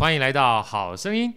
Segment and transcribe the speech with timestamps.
[0.00, 1.30] 欢迎来到好声音。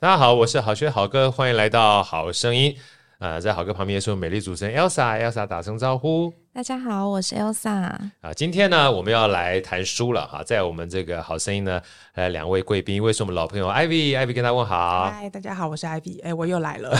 [0.00, 2.74] 大家好，我是好学好哥，欢迎来到好声音。
[3.18, 6.32] 呃，在好哥旁边是我美丽主持人 Elsa，Elsa 打声招呼。
[6.54, 7.68] 大家好，我是 Elsa。
[8.20, 11.82] 啊，今天呢，我们要来谈书了哈，在我们这个好声音呢，
[12.14, 15.10] 呃，两位贵宾，一位是我们老朋友 Ivy，Ivy 跟他问好。
[15.10, 16.96] 嗨，大家好，我是 Ivy，哎，我又来了。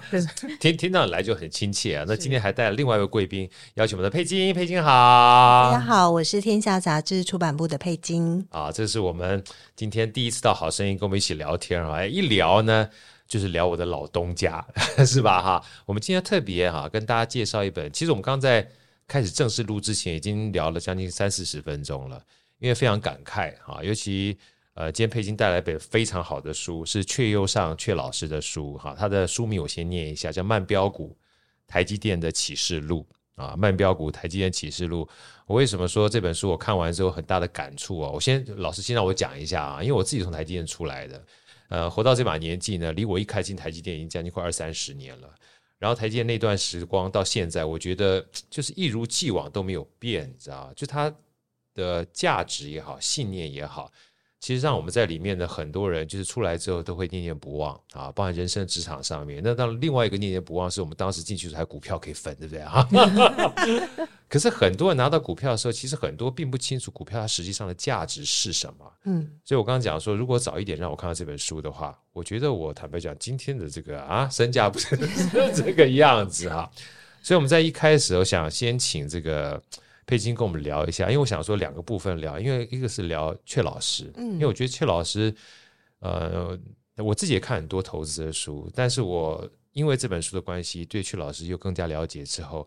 [0.60, 2.04] 听听到你来就很亲切啊。
[2.06, 5.70] 那今天还带了另外一位贵宾，邀请我们的佩金，佩金好。
[5.72, 8.46] 大家好，我是天下杂志出版部的佩金。
[8.50, 9.42] 啊，这是我们
[9.74, 12.90] 今天第一次到好声音跟我们一起聊天啊，一聊呢。
[13.28, 14.64] 就是聊我的老东家，
[15.04, 15.42] 是吧？
[15.42, 17.92] 哈，我们今天特别哈跟大家介绍一本。
[17.92, 18.66] 其实我们刚在
[19.08, 22.22] 开始正式录之前，已经聊了将近三四十分钟了，
[22.58, 23.82] 因为非常感慨哈。
[23.82, 24.36] 尤其
[24.74, 28.94] 呃，今天佩金带来一本非常好的书，是阙又上阙老师的书哈。
[28.98, 31.16] 他的书名我先念一下，叫《慢标股
[31.66, 33.06] 台积电的启示录》
[33.42, 35.04] 啊，《慢标股台积电启示录》。
[35.46, 38.10] 我为什么说这本书我看完之后很大的感触啊？
[38.10, 41.24] 我先老师先让我讲一下啊，因为我自己从台积电出来的。
[41.68, 45.34] 呃，活到这把年纪呢，离我一开进台积电已经将近快二三十年了。
[45.78, 50.72] 然后台积电那段时光到现在，我觉得就是一如既往都没有变，你知道？
[50.74, 51.14] 就它
[51.74, 53.92] 的价值也好，信念也好。
[54.38, 59.40] 其实让我们在里面的很多人，就是出来之后都会念念不忘啊，包含人生职场上面。
[59.42, 62.86] 那当然，另外一个念念不忘是我们当时进去时还股票可以分，对不对啊？
[64.28, 68.92] 可是很多人拿到股票的时候，其实很多并不清楚股票它实际上的价值是什么。
[69.04, 74.96] 嗯，所以我刚刚讲说，如果早一点让我看到这本书的话，我觉得我坦白讲，今天的这个啊身价不是
[75.56, 76.70] 这个样子啊。
[77.22, 79.60] 所以我们在一开始，我想先请这个。
[80.06, 85.34] 佩金跟我们聊一下，因为我想说两个部分聊，因为一个是聊阙老师，嗯，因为我觉得阙老师，
[85.98, 86.56] 呃，
[86.98, 92.66] 我自己也看很多投资的书，但是我因为这本书的关系，对阙老师又更加了解之后，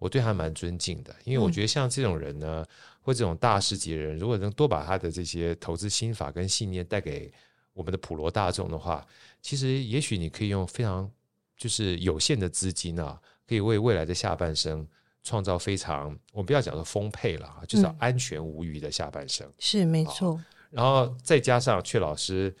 [0.00, 2.66] 我对他蛮尊敬的，因为我觉得像这种人呢，嗯、
[3.02, 7.32] 或这种大师级的人，如果能多把他的这些投资心法跟信念带给
[7.72, 9.06] 我们的普罗大众的话，
[9.40, 11.08] 其实也许你可以用非常
[11.56, 14.84] 就是有限的资金啊，可以为未来的下半生。
[15.22, 20.40] 创造非常，我们不要讲说丰沛了啊，就是安全无虞的下半生，嗯、是没错。
[20.70, 22.54] 然后再加上阙老师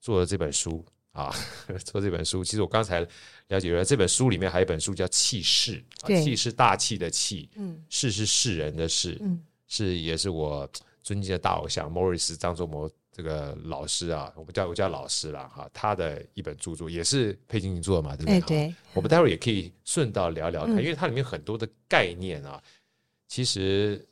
[0.00, 1.34] 做的这本书啊，
[1.84, 3.00] 做这本书，其实我刚才
[3.48, 5.84] 了解了，这本书里面还有一本书叫《气势》，
[6.22, 10.68] 气是大气的气，嗯，势是世人的势，嗯，是也是我
[11.02, 12.90] 尊敬的大偶像莫里斯张忠谋。
[13.18, 18.36] 这个老师啊，我们叫我叫老师了哈，他的一本著作也是佩金做的嘛，对不对？
[18.36, 18.74] 哎、对。
[18.94, 22.62] 我们待会儿也可以顺道聊聊看，嗯、因为它里面很多的概念啊，
[23.26, 24.06] 其实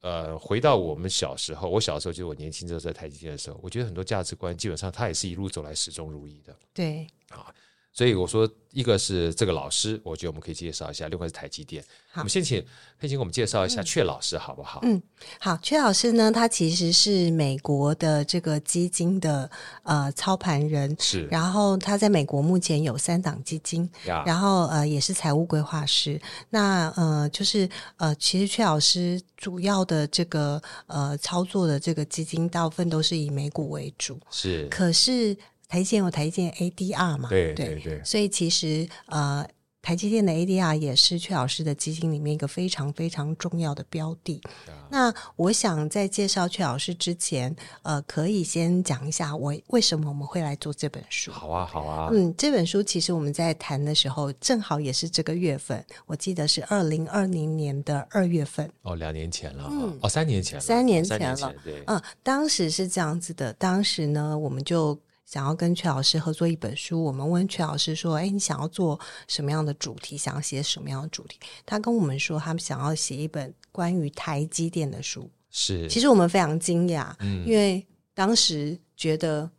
[0.00, 6.56] 呃，回到我们小时候，我小时候就是我年轻的时候在台积电的时候，我觉得很多价值观基本上他也是一路走来始终如一的。
[6.72, 7.06] 对。
[7.28, 7.54] 啊。
[7.96, 11.82] 所以我说，一个是这个老师，我觉得我们可以介绍一下；另外是台积电。
[12.12, 12.62] 好我们先请
[12.98, 14.80] 佩琴给我们介绍一下阙老师，好不好？
[14.82, 15.02] 嗯，
[15.40, 15.56] 好。
[15.62, 19.50] 阙老师呢，他其实是美国的这个基金的
[19.82, 21.26] 呃操盘人，是。
[21.30, 26.20] 然后他在美国目前有三档基金，然后呃也是财务规划师。
[26.50, 34.68] 那呃就是呃，其实阙老师主要的这个呃操作的这个基金，大部分都是以美股为主，是。
[34.68, 35.34] 可是。
[35.68, 37.28] 台积电有台积电 ADR 嘛？
[37.28, 39.46] 对对对，对，所以其实呃，
[39.82, 44.40] 台积电的 ADR 也是阙老师的基金里面一个非常非常重要的标的。
[44.66, 51.32] 啊、那我想在介绍阙老师之前，呃，可以先讲一下我为什么我们会来做这本书。
[51.32, 52.10] 好啊，好啊。
[52.12, 58.70] 嗯，这本书其实我们在谈的时候，正好也是这个月份，我记得是二零二零年的二月份。
[58.82, 59.68] 哦，两年前了。
[59.70, 60.60] 嗯，哦，三年前了。
[60.60, 61.34] 三年前了。
[61.36, 61.82] 前对。
[61.86, 64.96] 嗯，当时是这样子的，当时呢，我们就。
[65.26, 70.16] 想要跟阙老师合作一本书，我们问阙老师说：“哎，你想要做什么样的主题？
[70.16, 75.28] 想要写什么样的主题？”他跟我们说，他们想要写一本关于台积电的书。
[75.50, 79.50] 是，其实我们非常惊讶，嗯，因为当时觉得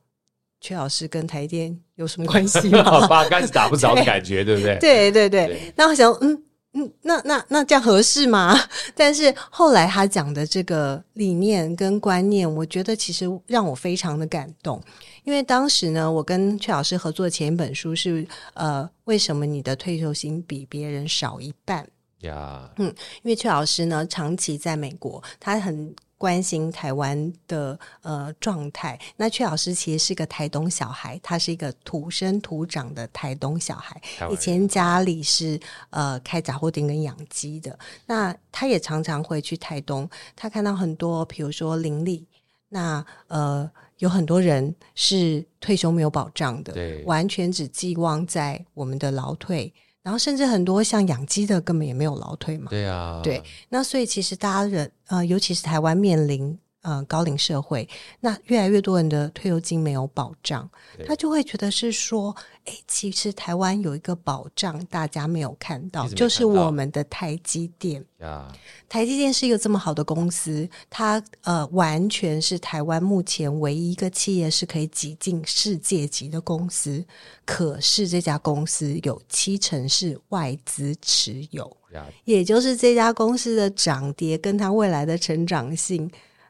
[0.62, 3.06] 阙老师跟台积电有什么关系吗？
[3.08, 4.78] 八竿子打不着的感觉， 对，不对？
[4.80, 5.48] 对对对。
[5.48, 6.44] 对那我想，嗯
[6.80, 8.56] 嗯，那那那这样合适吗？
[8.94, 14.80] 但是后来他讲的这个理念跟观念，我觉得其实让我非常的感动。
[15.24, 21.86] 因为当时呢，我跟阙老师合作的前一本书是呃，为什么你的退休金比别人少一半？
[22.19, 22.88] 呀.嗯，
[23.24, 29.00] 因为阙老师呢长期在美国，他很关心台湾的呃状态。
[29.16, 35.60] 那阙老师其实是个台东小孩，他是一个土生土长的台东小孩，以前家里是
[35.90, 37.78] 呃开杂货店跟养鸡的。
[38.06, 42.28] 那他也常常会去台东，他看到很多，比如说邻里，
[42.70, 43.70] 那呃。
[43.98, 49.74] 有很多人是退休没有保障的，对，完全只寄望在我们的劳退。
[50.07, 52.68] 然后甚至很多像养鸡的根本也没有劳退嘛。
[52.69, 56.57] 对啊，对，那所以其实大家人呃，尤其是台湾面临。
[56.83, 57.88] 呃，高龄社会，
[58.21, 60.69] 那越来越多人的退休金没有保障，
[61.06, 62.33] 他就会觉得是说，
[62.65, 68.06] 哎，其实台湾有一个保障，大家没有看到，看到就是我们的台积电。
[68.19, 68.50] 呀，
[68.88, 77.03] 台积电是一个这么好的公司，它呃，完全是台湾目前唯一一个企业是可以挤进世界级的公司。
[77.44, 81.75] 可是这家公司有七成是外资持有，
[82.24, 86.09] 也就是这家公司的涨跌跟它未来的成长性。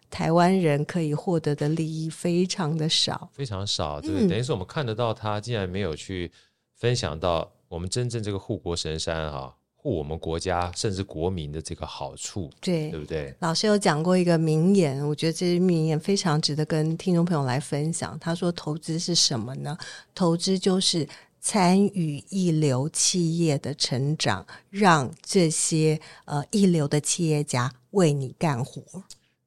[0.09, 4.27] 台湾人可以获得的利益非常的少，非常少，对不对？
[4.27, 6.31] 嗯、等于是我们看得到他竟然没有去
[6.75, 13.33] 分享到我们真正这个护国神山哈、啊，护我们国家甚至国民的这个好处，对，对不对？
[13.39, 18.18] 老师有讲过一个名言，我觉得这些名言非常值得跟听众朋友来分享。
[18.19, 19.77] 他说：“投资是什么呢？
[20.15, 21.07] 投资就是
[21.39, 28.81] 参与一流企业的成长，让这些呃一流的企业家为你干活。”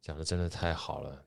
[0.02, 1.24] 讲的真的太好了，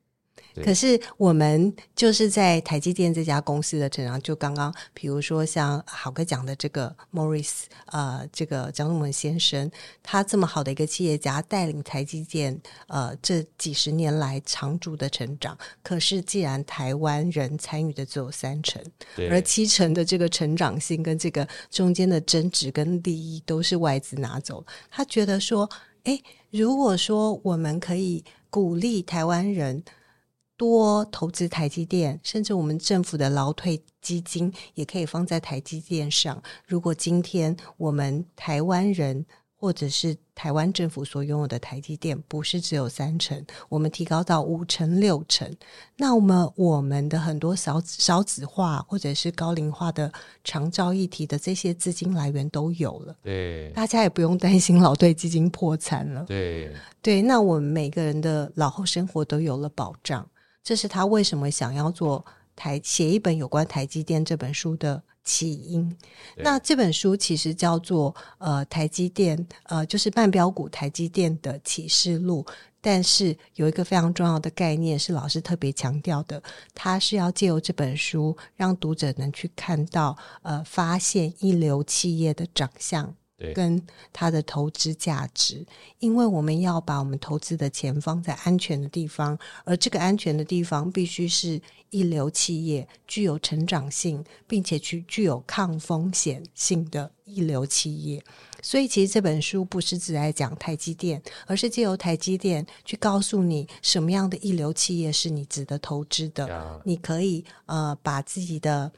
[0.56, 9.70] 可是我们就是在台积电这家公司的成长，就刚刚比如说像好哥讲的这个 Morris，呃，这个张忠谋先生，
[10.02, 15.56] 他这么好的一个企业家，带领台积电呃这几十年来长足的成长。
[15.84, 18.84] 可是既然台湾人参与的只有三成，
[19.30, 25.70] 而七成的这个成长性跟这个中间的增值跟利益都是外资拿走，他觉得说，
[26.06, 28.24] 哎，如果说我们可以。
[28.54, 29.84] 鼓励台湾人
[30.56, 36.40] 多投资台积电，甚至我们政府的劳退基金也可以放在台积电上。
[36.68, 39.26] 如果今天我们台湾人，
[39.64, 45.50] 或者是台湾政府所拥有的台积电不是只有三成，我们提高到五成六成，
[45.96, 50.12] 那我们我们的很多少少子化或者是高龄化的
[50.44, 56.70] 长照议题的这些资金来源都有了，对，大家也不用担心老退基金破产了，对
[57.02, 60.30] 对，那我们每个人的老后生活都有了保障，
[60.62, 65.02] 这是他为什么想要做台写一本有关台积电这本书的。
[65.24, 65.98] 起因，
[66.38, 72.46] 那这本书其实叫做呃台积电呃就是半标股台积电的启示录，
[72.82, 76.42] 但是有一个非常重要的概念是老师特别强调的，
[76.74, 83.16] 他是要借由这本书让读者能去看到呃发现一流企业的长相。
[83.54, 83.82] 跟
[84.12, 85.66] 它的投资价值，
[86.00, 91.60] 因为我们要把我们投资的钱放在安全的地方，而这个安全的地方必须是
[91.90, 98.24] 一流企业，具有成长性，并且具具有抗风险性的一流企业。
[98.62, 106.82] 所以，其实这本书不是只在讲台积电，而是借由台积电去告诉你什么样的一流企业是你值得投资的。
[106.86, 108.92] 你可以呃把自己的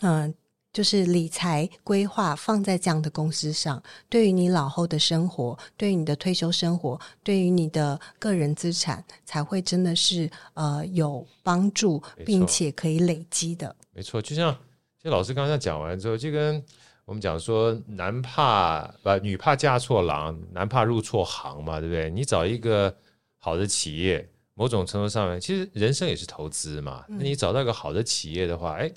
[0.00, 0.22] 嗯。
[0.22, 0.34] 呃
[0.72, 13.74] 就是理财规划放在这样的公司上，对于你老后的生活，对于你的退休生活，对于你的个人资产，才会真的是呃有帮助，并且可以累积的。
[13.92, 14.56] 没错，就像
[15.02, 16.64] 就老师刚才讲完之后，就跟
[17.04, 22.08] 我们讲说，男怕不女怕嫁错郎，男怕入错行嘛，对不对？
[22.08, 22.96] 你找一个
[23.38, 24.24] 好的企业，
[24.54, 27.04] 某种程度上面，其实人生也是投资嘛。
[27.08, 28.88] 那你找到一个好的企业的话，哎。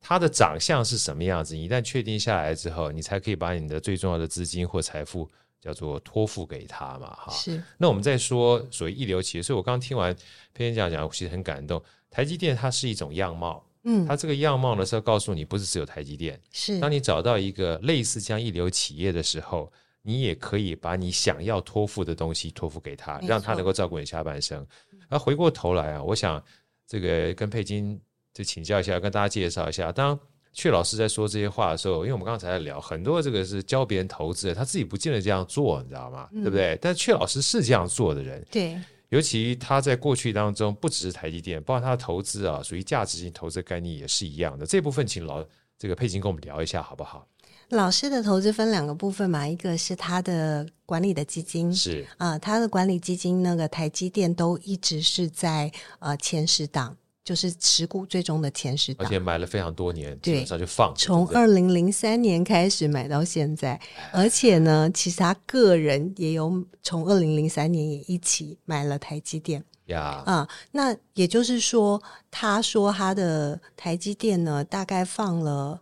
[0.00, 1.56] 他的长相是什么样子？
[1.56, 5.30] 一旦确定下来之后，你才可以把你的最重要的资金或财富
[5.60, 7.30] 叫做托付给他嘛，哈。
[7.30, 7.62] 是。
[7.76, 10.12] 那我们再说所谓一流企业，所以我刚刚听完
[10.54, 11.80] 沛谦讲讲，我其实很感动。
[12.10, 16.40] 台积电它是一种样貌，嗯，它这个样貌呢是要告诉你，不是只有台积电。
[16.50, 16.80] 是。
[16.80, 24.66] 当你找到一个类似这样一流企业的时候，你也可以把你想要托付的东西托付给他，让他能够照顾你下半生。
[25.10, 26.42] 而回过头来啊，我想
[26.86, 28.00] 这个跟沛谦。
[28.32, 29.90] 就请教一下，跟大家介绍一下。
[29.90, 30.18] 当
[30.54, 36.28] 阙老师在说这些话的时候，因为我们刚才在聊很多，这个是教别人投资的，他自己不见得这样做，你知道吗？
[36.32, 36.76] 嗯、对不对？
[36.82, 38.44] 但阙老师是这样做的人。
[38.50, 38.76] 对，
[39.10, 44.66] 尤其他在过去当中，不只是台积电，包括他的投资啊，属于价值性投资概念也是一样的。
[44.66, 45.44] 这部分请老
[45.78, 47.26] 这个佩琴跟我们聊一下，好不好？
[47.68, 55.70] 老师的投资分两个部分嘛，一个是他的管理的基金，是啊、呃，他的管理基金那个台积电都一直是在
[56.00, 56.96] 呃前十档。
[57.22, 60.92] 就是持股最终的前十档，而且买了非常多年，基本上就放。
[60.96, 63.78] 从二零零三年开始买到现在，
[64.10, 70.00] 而且呢，其实他个人也有从二零零三年也一起买了台积电呀。
[70.00, 75.80] 啊、嗯，那也就是说，他说他的台积电呢，大概放了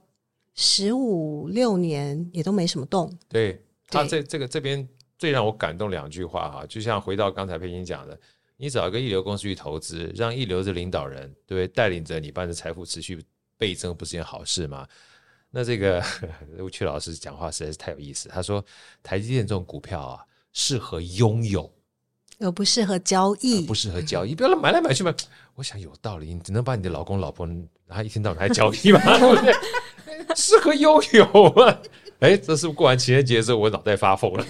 [0.55, 3.17] 十五六年，也都没什么动。
[3.29, 8.19] 对，他这这个这边最让我感动两句话哈，就像回到刚才佩欣讲的。
[8.61, 13.23] 你找一个一流公司去投资，让一流的领导人对带领着你，把你的财富持续
[13.57, 14.85] 倍增，不是件好事吗？
[15.51, 16.03] 那这个
[16.71, 18.29] 曲老师讲话实在是太有意思。
[18.29, 18.63] 他说，
[19.01, 21.73] 台积电这种股票啊，适合拥有，
[22.41, 24.35] 而不适合交易，不适合交易。
[24.35, 25.15] 不要买来买去买。
[25.55, 27.47] 我想有道理，你只能把你的老公老婆，
[27.87, 29.01] 然后一天到晚还交易嘛？
[29.19, 29.55] 对不对？
[30.35, 31.25] 适合拥有
[31.55, 31.79] 嘛？
[32.19, 34.45] 哎，这是不是过完情人节的时候，我脑袋发疯了？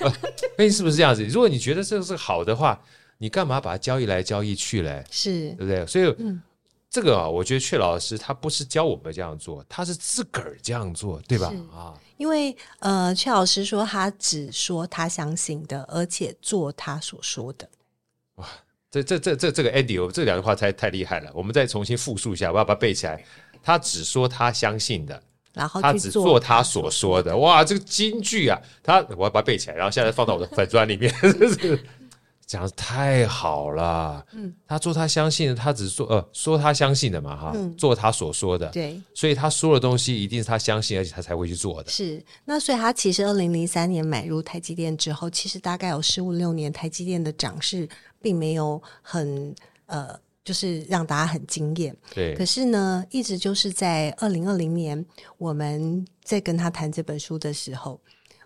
[0.58, 1.24] 哎，是不是这样子？
[1.24, 2.78] 如果你觉得这个是好的话，
[3.24, 5.02] 你干嘛把它交易来交易去嘞？
[5.10, 5.86] 是对不对？
[5.86, 6.42] 所以，嗯。
[6.90, 11.52] 这个啊，我觉得阙老师他不是教我们这样做，他是自个儿这样做，对吧？
[11.72, 17.68] 啊，因为呃，阙老师说他只说他相信的，而且做他所说的。
[18.36, 18.46] 哇，
[18.92, 21.32] 这这这这这个 Andy，这两句话太太厉害了。
[21.34, 23.24] 我们再重新复述一下，我要把它背起来。
[23.60, 25.20] 他只说他相信的，
[25.52, 27.36] 然后他只做他所说的。
[27.36, 31.12] 哇，这个金句啊，他我要把它背起来，然后现在放到我的粉砖里面。
[32.46, 41.90] 讲的太好了，嗯，他做他相信的，他只说呃说他相信的嘛，哈，嗯、做他所说的，对，所以他说的东西一定是他相信，而且他才会去做的。
[41.90, 47.88] 是，那所以他其实二零零三年买入台积电之后，其实大概有十五六年，台积电的涨势
[48.20, 49.54] 并没有很
[49.86, 51.96] 呃，就是让大家很惊艳。
[52.14, 55.04] 对，可是呢，一直就是在二零二零年，
[55.38, 57.98] 我们在跟他谈这本书的时候。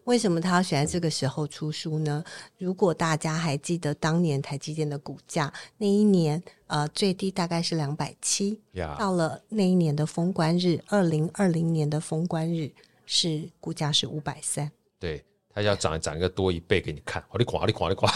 [0.09, 2.25] 为什么他要选在这个时候出书呢？
[2.57, 8.59] 如果大家还记得当年台积电的股价，那一年呃最低大概是两百七，
[8.99, 12.71] 到了那一年的封关日，二零二零年的封关日
[13.05, 15.23] 是股价是五百三，对，
[15.53, 18.11] 他要涨涨一个多一倍给你看，好你垮你垮你垮，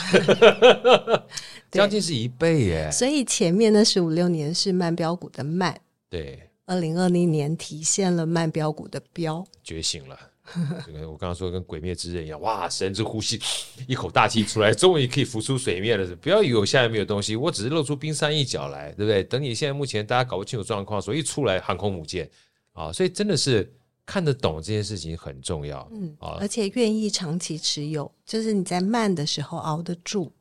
[1.70, 2.90] 将近是一倍耶。
[2.90, 10.18] 所以前面的十五六年是慢标股的慢，对，二零二零年体现了慢标股的标，觉醒了。
[10.86, 12.68] 这个我刚刚说跟鬼灭之刃一样，哇！
[12.68, 13.40] 神之呼吸，
[13.86, 16.16] 一口大气出来，终于可以浮出水面了。
[16.16, 19.22] 不要以为我下面没有东西，我只是露出冰山一角来，对不对？
[19.24, 22.30] 等你现在目前大家搞不清楚状况，所以出来航空母舰
[22.72, 23.72] 啊，所以真的是
[24.04, 30.32] 看得懂这件事情很重要，嗯啊，而且愿意长期持有，就是你在慢的时候熬得住。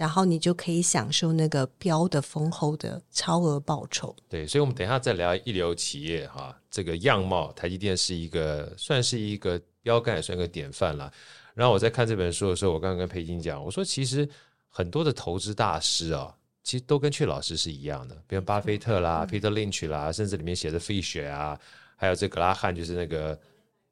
[0.00, 4.16] 然后你就可以享受那个标的丰厚的超额报酬。
[4.30, 11.12] 对，所以，我们等一下再聊一流企业哈，这个样貌，台积电是一个算是一个标杆，也算一个典范了。
[11.52, 14.26] 然后我在看这本书的时候，我刚刚跟佩金讲，我说其实
[14.70, 21.60] 很多的投资大师啊，其实都跟阙老师是一样的，比如巴菲特啦、嗯、Peter Lynch 啦，甚至里面写的 Fish 啊，
[21.94, 23.38] 还有这格拉汉，就是那个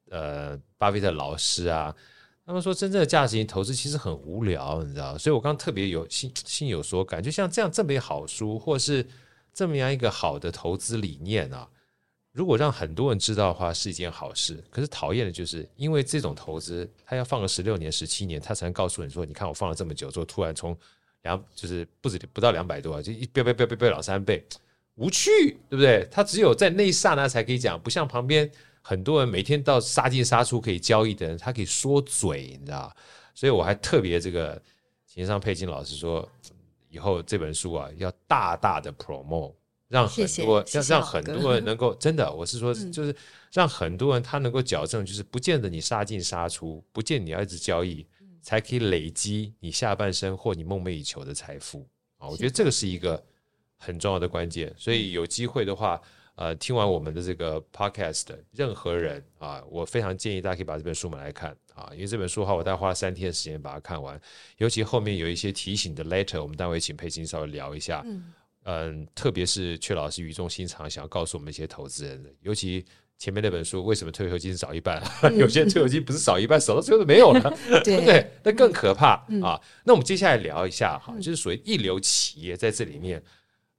[0.09, 1.95] 呃巴菲特老师啊。
[2.49, 5.15] 他们说，真正的价值型投资其实很无聊，你知道？
[5.19, 9.05] 所以我刚刚特别有心心有所感，就像这样这么一好书，或是
[9.53, 11.69] 这么样一个好的投资理念啊，
[12.31, 14.63] 如果让很多人知道的话，是一件好事。
[14.71, 20.75] 可是讨厌的就是，因为这种投资，他要放个十六年、十七年，他才能告诉你说，你看我放了这么久之后，突然从
[21.21, 24.43] 两就是不止不到两百多，就一飙飙飙飙飙两三倍，
[24.95, 25.29] 无趣，
[25.69, 26.07] 对不对？
[26.09, 28.51] 他只有在那一刹那才可以讲，不像旁边。
[28.81, 32.95] 很多人每天到杀进杀出可以交易的人，他可以说嘴，你知道？
[33.35, 34.61] 所以我还特别这个
[35.05, 36.27] 情商佩金老师说，
[36.89, 39.53] 以后这本书啊要大大的 promote，
[39.87, 43.15] 让很多要让很多人能够真的，我是说 就是
[43.51, 48.05] 让很多人他能够矫正，就是不见得你杀进杀出，不见你要一直交易，
[48.41, 52.27] 才可以累积你下半生或你梦寐以求的财富啊！
[52.27, 53.23] 我觉得这个是一个
[53.77, 56.01] 很重要的关键，所以有机会的话。
[56.39, 64.17] 呃，听完我们的这个 podcast 的任何人啊，我非常建议大家可以把这本书买来看啊，因为这本书的话，我大概花了三天的时间把它看完，
[64.55, 68.01] 尤其后面有一些提醒的 letter，我们待会请佩金稍微聊一下。
[68.05, 72.85] 嗯，嗯，特别是阙老师语重心长想要告诉我们一些投资人的，尤其
[73.17, 75.03] 前面那本书为什么退休金少一半？
[75.23, 77.53] 嗯、有些退休金不是少一半，少到最后都没有了，
[77.83, 78.31] 对不对？
[78.43, 79.59] 那更可怕、嗯、啊！
[79.83, 83.21] 那我们接下来聊一下哈，就是属于一流企业在这里面。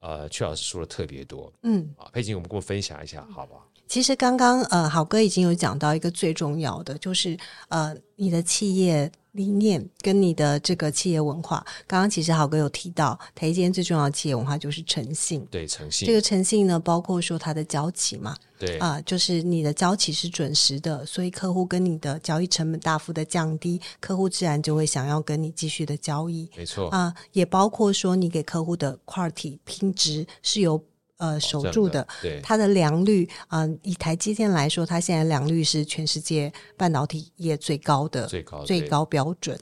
[0.00, 3.66] 呃，曲老师说的特别多，嗯，啊，佩锦，我们跟我分享一下，好不好？
[3.86, 7.38] 其实刚刚呃，好哥已经有讲到一个最重要的，就是
[7.68, 9.10] 呃，你的企业。
[9.32, 15.46] 理念跟你的这个企业文化，刚刚其实郝哥有提到，台积电最重要的企业文化就是诚信。
[15.50, 16.06] 对，诚信。
[16.06, 26.48] 这个诚信呢，包括说它的交期嘛，对啊、呃，就是你的交期是准时的，所以客户跟你的交易成本大幅的降低，客户自然就会想要跟你继续的交易。
[26.56, 30.82] 没错啊、呃，也包括说你给客户的 quality 品质是有。
[31.20, 39.58] 呃，守住的，对它的良率啊、呃，以台积电来说，它现在良率是全世界半导体业最高的，最高最高标准。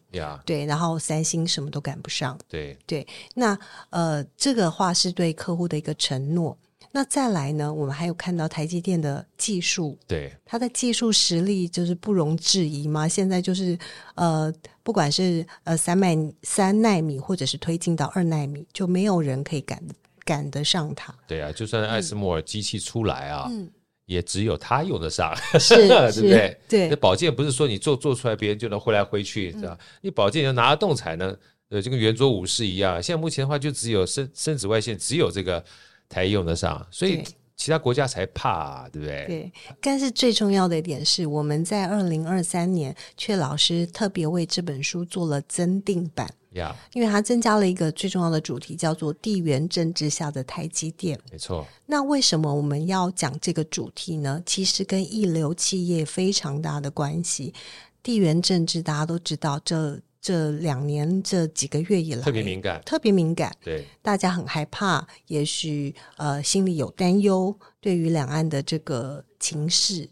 [0.47, 2.39] 对，然后三星什么都赶不上。
[2.49, 3.59] 对对，那
[3.91, 6.57] 呃，这个话是对客户的一个承诺。
[6.93, 13.07] 那再来呢，我们还有看到台积电的技术，对它的技术实力就是不容置疑嘛。
[13.09, 13.77] 现在就是
[14.15, 14.53] 呃，
[14.85, 19.83] 不管是呃三奈三纳米，或者是推进到二纳米，就没有人可以赶。
[20.29, 23.67] 赶得上它，对啊，就算艾斯摩尔机器出来啊，嗯，
[24.05, 26.61] 也只有他用得上，是 对不对？
[26.69, 29.75] 对，那宝剑不是说你做做出来别人就能挥来挥去，是吧？
[29.81, 31.35] 嗯、你宝剑要拿得动才能，
[31.71, 33.03] 呃，就跟圆桌武士一样。
[33.03, 35.65] 现在目前的话，就只有深深紫外线，只有这个
[36.11, 37.23] 才用得上，所以
[37.57, 39.25] 其他国家才怕、啊，对不对？
[39.27, 39.53] 对。
[39.81, 46.29] 但是最重要的一点是，我们在二零二三年，阙老师特别为这本书做了增订版。
[46.59, 46.75] Yeah.
[46.93, 51.19] 因为它增加了一个最重要的主题，叫做地缘政治下的台积电。
[51.31, 51.67] 没错。
[51.87, 54.43] 那为什么我们要讲这个主题呢？
[54.45, 57.55] 其实跟一流企业非常大的关系。
[58.03, 63.55] 地缘政治大家都知道，这这两年这几个月以来特别敏感，特别敏感。
[63.63, 70.09] 对，大家很害怕，也许呃心里有担忧，对于两岸的这个情势。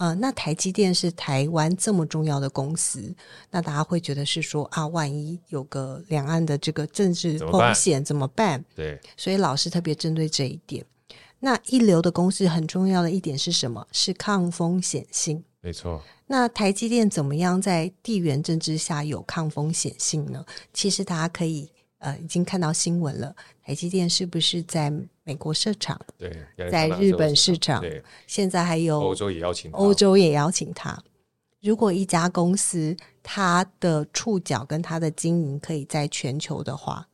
[0.00, 3.14] 呃，那台积电是台湾这么重要的公司，
[3.50, 8.64] 那大家会觉得是说啊，万一有个两岸的这个政治风险怎么办？
[8.74, 10.82] 对，所以老师特别针对这一点。
[11.38, 13.86] 那一流的公司很重要的一点是什么？
[13.92, 15.44] 是抗风险性。
[15.60, 16.02] 没错。
[16.28, 20.42] 那台积电怎么样在地缘政治下有抗风险性呢？
[20.72, 21.70] 其实大家可以。
[22.00, 23.34] 呃，已经看到新闻了。
[23.62, 24.92] 台积电是不是在
[25.22, 25.98] 美国设厂？
[26.18, 26.34] 对，
[26.70, 27.80] 在日本市场。
[27.80, 31.00] 对，现在还有欧洲也邀请，欧洲也邀请他。
[31.60, 37.06] 如果一家公司它的触角跟它的经营可以在全球的话，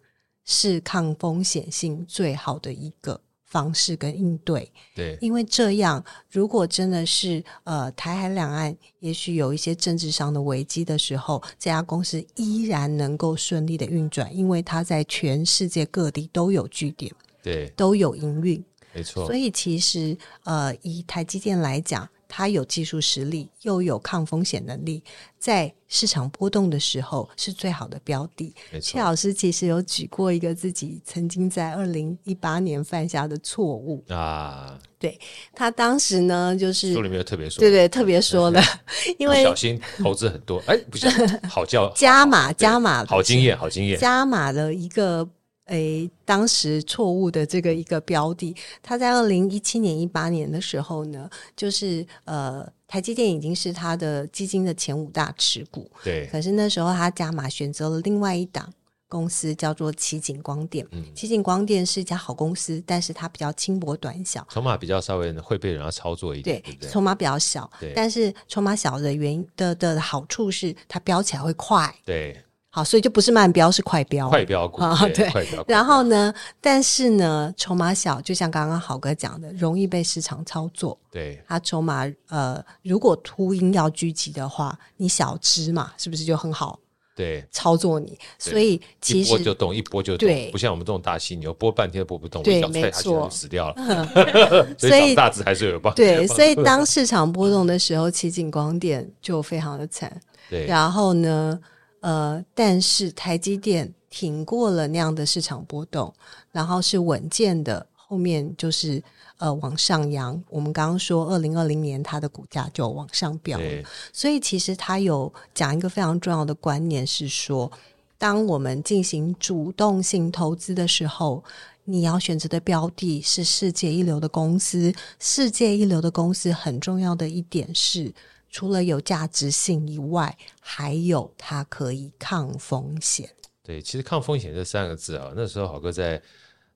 [0.44, 3.20] 是抗风险性最好的一个。
[3.46, 17.10] 方式跟应对，对，因为这样，如果真的是呃台海两岸也许有一些政治上的危机的时候，这家公司依然能够顺利的运转，因为它在全世界各地都有据点，
[17.42, 18.62] 对，都有营运，
[18.92, 19.24] 没错。
[19.26, 22.08] 所以其实呃，以台积电来讲。
[22.28, 25.02] 它有技术实力，又有抗风险能力，
[25.38, 28.54] 在市场波动的时候是最好的标的。
[28.80, 34.04] 谢老师其实有举过一个自己曾经在二零一八年犯下的错误。
[34.08, 35.18] 啊，对，
[35.54, 38.60] 他当时呢，就是书里面有特别说，对对，特别说的，
[39.18, 41.08] 因为小心投资很多，哎，不行，
[41.48, 45.28] 好叫加 码加码，好经验，好经验，加码的一个。
[45.66, 55.90] 诶，当时错误的这个一个标的，他在二零一七年、一八年的时候呢，就是呃，台积电已经是他的基金的前五大持股。
[56.04, 56.26] 对。
[56.30, 58.72] 可是那时候他加码选择了另外一档
[59.08, 60.86] 公司，叫做奇景光电。
[60.92, 61.04] 嗯。
[61.16, 66.62] 奇景光电是一家好公司，但是它比较轻薄短小，筹码比较稍微会被人家操作一点。
[66.62, 67.68] 对，对对筹码比较小。
[67.80, 67.92] 对。
[67.92, 71.92] 但是筹码小的原因的的好处是，它飙起来会快。
[72.04, 72.40] 对。
[72.76, 74.82] 好，所以就不是慢标，是快标，快标股。
[75.14, 75.26] 对。
[75.66, 80.98] 然后呢，但是呢，筹码小，就像刚刚豪哥讲的，容易被市场操作。
[81.10, 86.78] 对，它筹码呃，如果秃鹰要聚集的话，你小只嘛，是不是就很好？
[87.16, 88.18] 对，操作你。
[88.38, 94.06] 所以其实一波就动，一波就动，不像我们这种大犀牛，拨半天都拨不动，对，一脚踹下去就死掉了。
[94.76, 95.96] 所以大只还是有帮助。
[96.02, 100.14] 对，所以当市场波动的时候，奇景光电就非常的惨。
[100.50, 101.58] 对，然后呢？
[102.06, 106.14] 呃，但是台积电挺过了那样的市场波动，
[106.52, 109.02] 然后是稳健的，后面就是
[109.38, 110.40] 呃往上扬。
[110.48, 117.68] 我们刚刚说，二零二零年它的股价就往上飙了，所以其实它有讲一个非常重要的观念是说，
[118.16, 121.42] 当我们进行主动性投资的时候，
[121.82, 124.94] 你要选择的标的是世界一流的公司。
[125.18, 128.14] 世界一流的公司很重要的一点是。
[128.56, 133.28] 除了有价值性以外，还有它可以抗风险。
[133.62, 136.22] 对，其实“抗风险”这三个字啊，那时候好哥在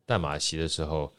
[0.05, 1.11] 淡马锡的时候，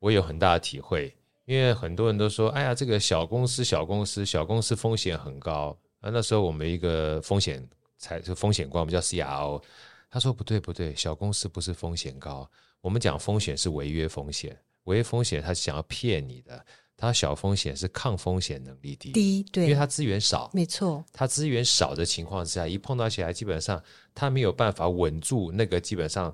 [0.00, 1.16] 我有很大的体会。
[1.44, 7.64] 因为很多人都说：“哎呀，这个小公司，小公司，小公司风险很高。”啊，那时候我们一个风险
[7.96, 9.62] 才就风险官，我们叫 CRO，
[10.10, 16.66] 他说：“不对，不对，小公司不是风险高，我们讲风险是违约风险，违约风险他是想要骗你的。”
[17.02, 21.04] 它小风险是抗风险能力低，低对，因为它资源少，没错。
[21.12, 23.82] 它资源少的情况之下，一碰到起来，基本上
[24.14, 26.32] 它没有办法稳住那个基本上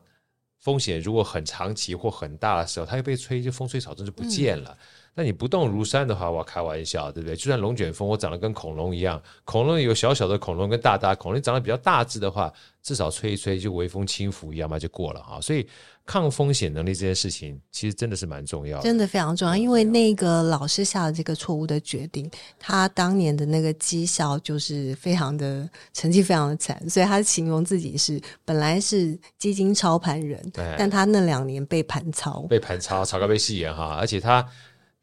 [0.59, 1.01] 风险。
[1.01, 4.77] 如果很长期或很大的时候，它又被吹，就风吹草动就不见了。
[5.08, 7.37] 那、嗯、你不动如山的话，我开玩笑，对不对？
[7.37, 12.53] 就算龙卷风，我长得跟恐龙一样，恐龙有小小的恐龙跟大大恐龙，你长得比较大只的话，
[12.83, 15.41] 至少吹一吹就微风轻拂一样嘛，就过了啊。
[15.41, 15.67] 所以。
[16.09, 19.55] 抗风险能力这件事情，其实真的是蛮重要的，真的非常重要。
[19.55, 30.43] 因为那个老师下了这个错误的决定，他当年的那个绩效就是非常的成绩非常的惨，所以他形容自己是本来是基金操盘人，
[30.79, 33.99] 但他那两年被盘操，被盘操，炒高被戏言哈。
[34.01, 34.43] 而且他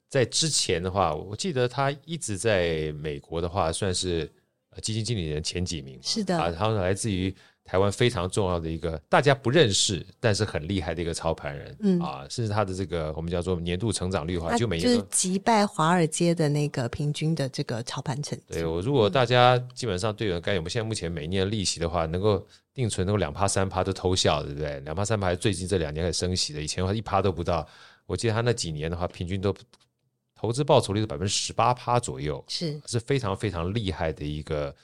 [0.09, 4.31] 在之前的话，我记得他一直在美国的话，算是
[4.81, 7.35] 基金经理人前几名，是的，啊，他们来自于。
[7.67, 18.43] 台湾非常重要的一个大家不认识但是很厉害的一个操盘人，嗯啊，甚至他的这个我们叫做年度成长率的话，就每年就是击败华尔街的那个平均的这个操盘成绩。
[18.49, 24.79] 对，我如果大家基本上对有概念，我们现在目前每年的利息的话，能够定存能够两趴三趴都偷笑，对不对？
[24.81, 27.67] 两趴三趴，最近这两年开始升息的，以前的话一趴都不到。
[28.05, 29.51] 我记得他那几年的话，平均都
[30.35, 34.75] 投资报酬率是百分之十八趴左右，是是非常非常厉害的一个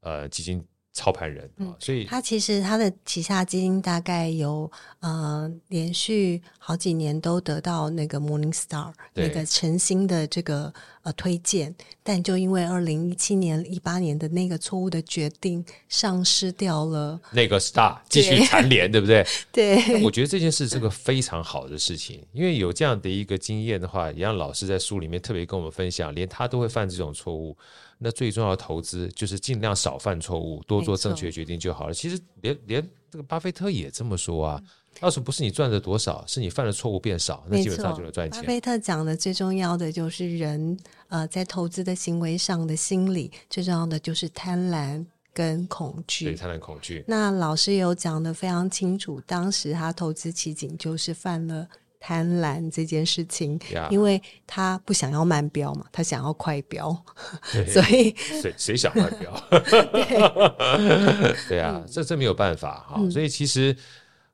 [0.00, 0.66] 呃基金。
[0.94, 19.26] 操盘人，嗯，所以他其实他的旗下基金大概有呃连续好几年都得到那个 Morningstar 那个晨星的这个呃推荐，但就因为二零一七年一八年的那个错误的决定，丧失掉了那个 Star 继续蝉联， 对不对？
[19.50, 27.56] 对，我觉得这件事是个非常好的事情，因为有这样的一个经验的话，也让老师在书里面特别跟我们分享，连他都会犯这种错误。
[27.98, 31.94] 那最重要的投资就是尽量少犯错误，多做正确决定就好了。
[31.94, 34.62] 其实连连这个巴菲特也这么说啊。
[35.00, 38.40] 要是不是你赚的多少，是你犯的错误变少，那基本上就能赚钱。
[38.40, 40.78] 巴菲特讲的最重要的就是人
[41.08, 46.26] 呃在投资的行为上的心理，最重要的就是贪婪跟恐惧。
[46.26, 47.04] 对，贪婪恐惧。
[47.08, 51.66] 那老师有讲的非常清楚，当时他投资奇景就是犯了。
[52.06, 53.88] 贪婪这件事情，yeah.
[53.88, 56.94] 因为他不想要慢飙嘛，他想要快飙，
[57.66, 59.34] 所以谁谁想慢飙？
[59.90, 63.10] 对， 对啊，嗯、这这没有办法哈、嗯。
[63.10, 63.74] 所以其实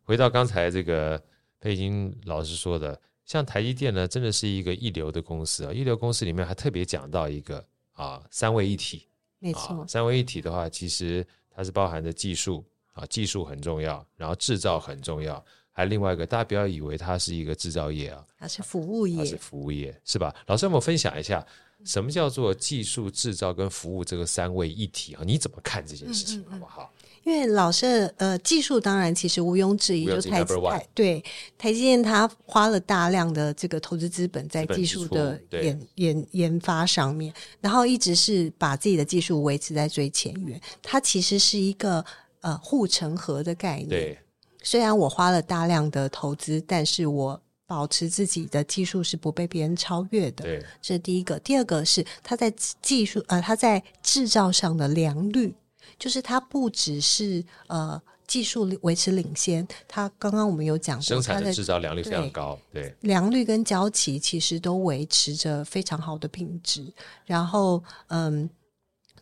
[0.02, 1.22] 回到刚才这个
[1.60, 5.72] 佩金老师说的，像台积电呢，真的是一个一流的公司啊。
[5.72, 9.06] 一流公司里面还特别讲到一个啊，三位一体。
[9.38, 15.42] 没错，啊、三位一体的话，其实它是包含的技术啊，技术很重要，然后制造很重要。
[15.72, 20.34] 还另外一个，大家不要以为它是一个制造业啊，它是服务业，它是服务业，是吧？
[20.46, 21.46] 老师，我们分享一下
[21.84, 25.22] 什么叫做技术、制造跟服务这个三位一体啊？
[25.24, 26.92] 你怎么看这件事情，好不好？
[27.22, 31.22] 因为老师，呃，技术当然其实毋庸置疑，就台台对
[31.58, 40.58] 台积电，它花了大量的这个投资资本在技术的研研研发上面，然后一直是把自己的技术维持在最前沿。
[40.82, 42.02] 它其实是一个
[42.40, 44.18] 呃护城河的概念。
[44.60, 44.64] 对。
[44.64, 50.44] 虽然我花了大量的投资，但是我保持自己的技术是不被别人超越的。
[50.44, 51.38] 对，这是第一个。
[51.38, 55.54] 第二个是它在技术呃，它在制造上的良率，
[55.98, 66.92] 就是它不只是呃技术维持领先，它刚刚我们有讲过，生产的制造良率非常高，对，对良率跟交期其实都维持着非常好的品质。
[67.24, 68.50] 然后嗯，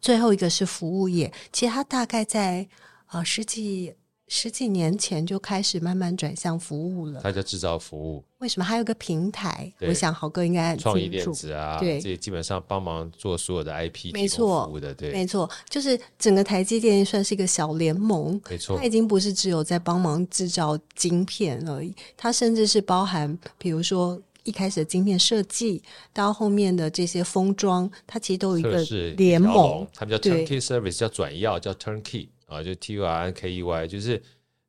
[0.01, 2.67] 最后一个是服务业，其实它大概在
[3.13, 3.95] 呃十几。
[4.29, 7.21] 十几年前就开始慢慢转向服务了。
[7.23, 8.23] 它叫制造服务。
[8.39, 8.65] 为什么？
[8.65, 10.91] 还有个平台，我想豪哥应该很清楚。
[10.91, 28.81] 创意电子啊，对，这基本上帮忙做所有的 IP 没错，服务的，对，没错，就是整个台积电算是一个小联盟，没错，它已经不是只有在帮忙制造晶片而已，它甚至是包含，比如说一开始的晶片设计，到后面的这些封装，它其实都有一个
[29.17, 32.29] 联盟，他们叫 Turnkey Service，叫转要，叫 Turnkey。
[32.49, 34.21] 啊，就 T U R N K E Y，就是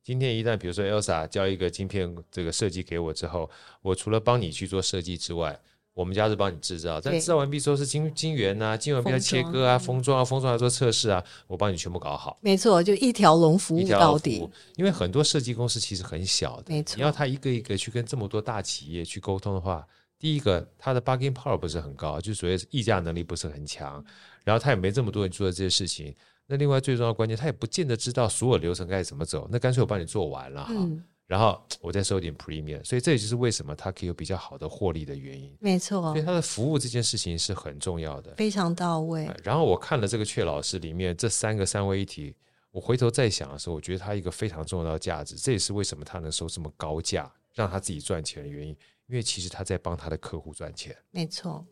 [0.03, 3.49] 今天一旦比如说 Elsa 交一个晶片这个设计给我之后，
[3.81, 5.57] 我除了帮你去做设计之外，
[5.93, 12.37] 我们家是帮你制造，但制造完毕之后是晶晶圆啊，晶圆必要切割啊，封装啊，封装来做测试啊，我帮你全部搞好。
[12.41, 14.47] 没错，就一条龙服务到底。
[14.75, 19.85] 因为很多设计公司其实很小的，没错，你要他一个一个去跟这么多大企业去沟通的话，
[20.17, 24.03] 第一个他的 bargaining power 不是很高，就所谓议价能力不是很强，
[24.45, 26.15] 然后他也没这么多人做的这些事情。
[26.51, 29.47] 那另外最重要的关键，他也不见得知道所有流程该怎么走。
[29.51, 32.83] 那干脆我帮你做完了哈、嗯，然后我再收一点 premium。
[32.83, 35.55] 所以这也就是为什么他可以有比较好的获利的原因。
[35.59, 39.29] 没错，所以他的服务这件事情是很重要的，非常到位。
[39.43, 42.35] 然后我看了这个阙老师里面这三个三位一体，
[42.71, 48.75] 我回头再想的时候，我觉得他一个非常重要的价值，这也是为什么他能收这么高价，让他自己赚钱的原因。
[49.05, 50.97] 因为其实他在帮他的客户赚钱。
[51.11, 51.63] 没错，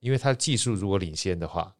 [0.00, 1.74] 因为他的技术如果领先的话。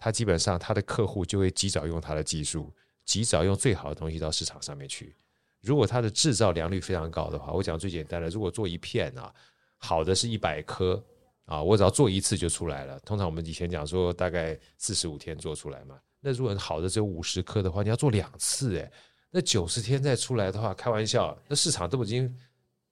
[0.00, 2.72] 他基本上，他的客户就会及早用他的技术，
[3.04, 5.14] 及早用最好的东西到市场上面去。
[5.60, 9.30] 如果他的制造良率非常高的话，我讲最简单的，如果做一片啊，
[9.76, 11.04] 好的是一百颗
[11.44, 12.98] 啊，我只要做一次就出来了。
[13.00, 18.90] 通常我们以前讲说大概四十五天做出来嘛，那如果好的只有五十颗的话，你要做两次诶，
[19.30, 22.34] 那九十天再出来的话，开玩笑，那市场都已经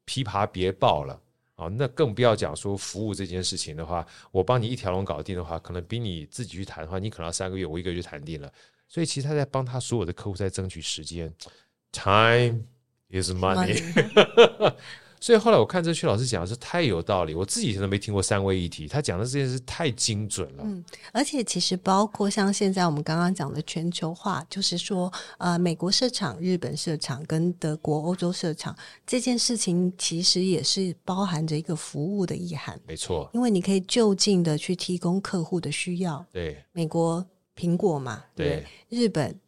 [0.04, 1.18] 琵琶别抱了。
[1.58, 8.50] 啊，那更不要讲说服务这件事情的话，我帮你一条龙搞定的话，可能比你自己去谈的话，你可能要三个月，我一个月就谈定了。
[8.86, 11.34] 所以其实他在帮他所有的客户在争取时间
[11.90, 12.60] ，Time
[13.10, 13.82] is money。
[15.20, 20.62] 所以后来我看这薛老师讲的是太有道理，我自己以前都没听过三位一体，他讲的这件事太精准了。
[20.64, 28.76] 嗯，而且其实包括像现在我们刚刚讲的全球化，就是说呃，美国设厂、日本设厂跟德国、欧洲设厂
[29.06, 32.78] 这件事情，其实也是包含着一个服务的意涵。
[32.86, 36.24] 没错，因为你可以就近的去提供客户的需要。
[36.32, 37.26] 对，美国
[37.56, 39.38] 苹果嘛，对，对日本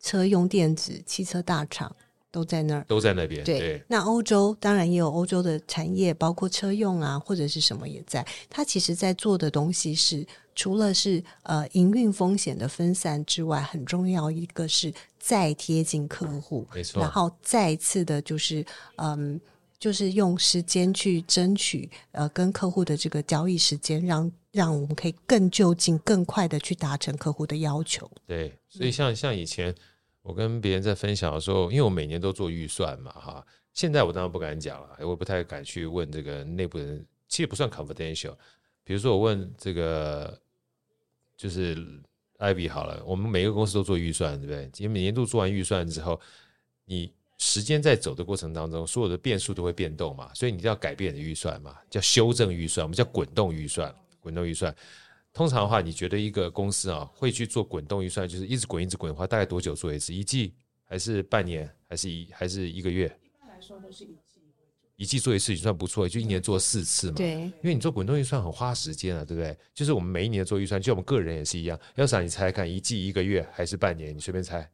[0.00, 1.94] 车用电子、汽车大厂。
[2.32, 3.42] 都在那儿，都在那边。
[3.44, 8.24] 对，对，那欧洲当然也有欧洲的产业，包括车用啊，或者是什么也在。
[8.48, 17.02] 它其实在做的东西是，除了是呃营运风险的分散之外，很重要一个是再贴近客户，没错。
[17.02, 18.64] 然后再次的就是
[18.96, 19.40] 嗯，
[19.78, 28.08] 就是用时间去争取呃跟客户的这个交易时间，让让我们可以更就近、更快的去达成客户的要求。
[28.26, 29.74] 对，所以像、嗯、像以前。
[30.22, 33.46] 我跟别人在分享的时候，因为我每年都做预算嘛，哈。
[33.72, 38.34] 现在我当然不敢讲了，我不太敢去问这个内部人，其实不算 confidential。
[38.82, 40.38] 比如说我问这个，
[41.36, 41.76] 就是
[42.38, 44.84] Ivy 好了，我们每个公司都做预算，对不对？
[44.84, 46.20] 因为每年度做完预算之后，
[46.84, 54.74] 你时间在走的过程当中，所有的变数都会变动嘛，所以你就要改变你的预算嘛，叫修正预算，我们叫滚动预算，滚动预算。
[55.32, 60.12] 通常的话，你觉得一个公司啊会去做滚动预算，就是一直滚一直滚的话，大概多久做一次？
[60.12, 61.72] 一季还是半年？
[61.88, 63.06] 还是一还是一个月？
[63.22, 64.40] 一般来说都是一季，
[64.96, 67.14] 一季做一次已经算不错，就一年做四次嘛。
[67.14, 69.56] 对，因为你做滚动预算很花时间啊，对不对？
[69.72, 71.78] 就是我们每一年做预算，就我们个人也是一样。
[71.94, 74.14] 要想你猜猜看，一季、一个月还是半年？
[74.14, 74.68] 你随便猜。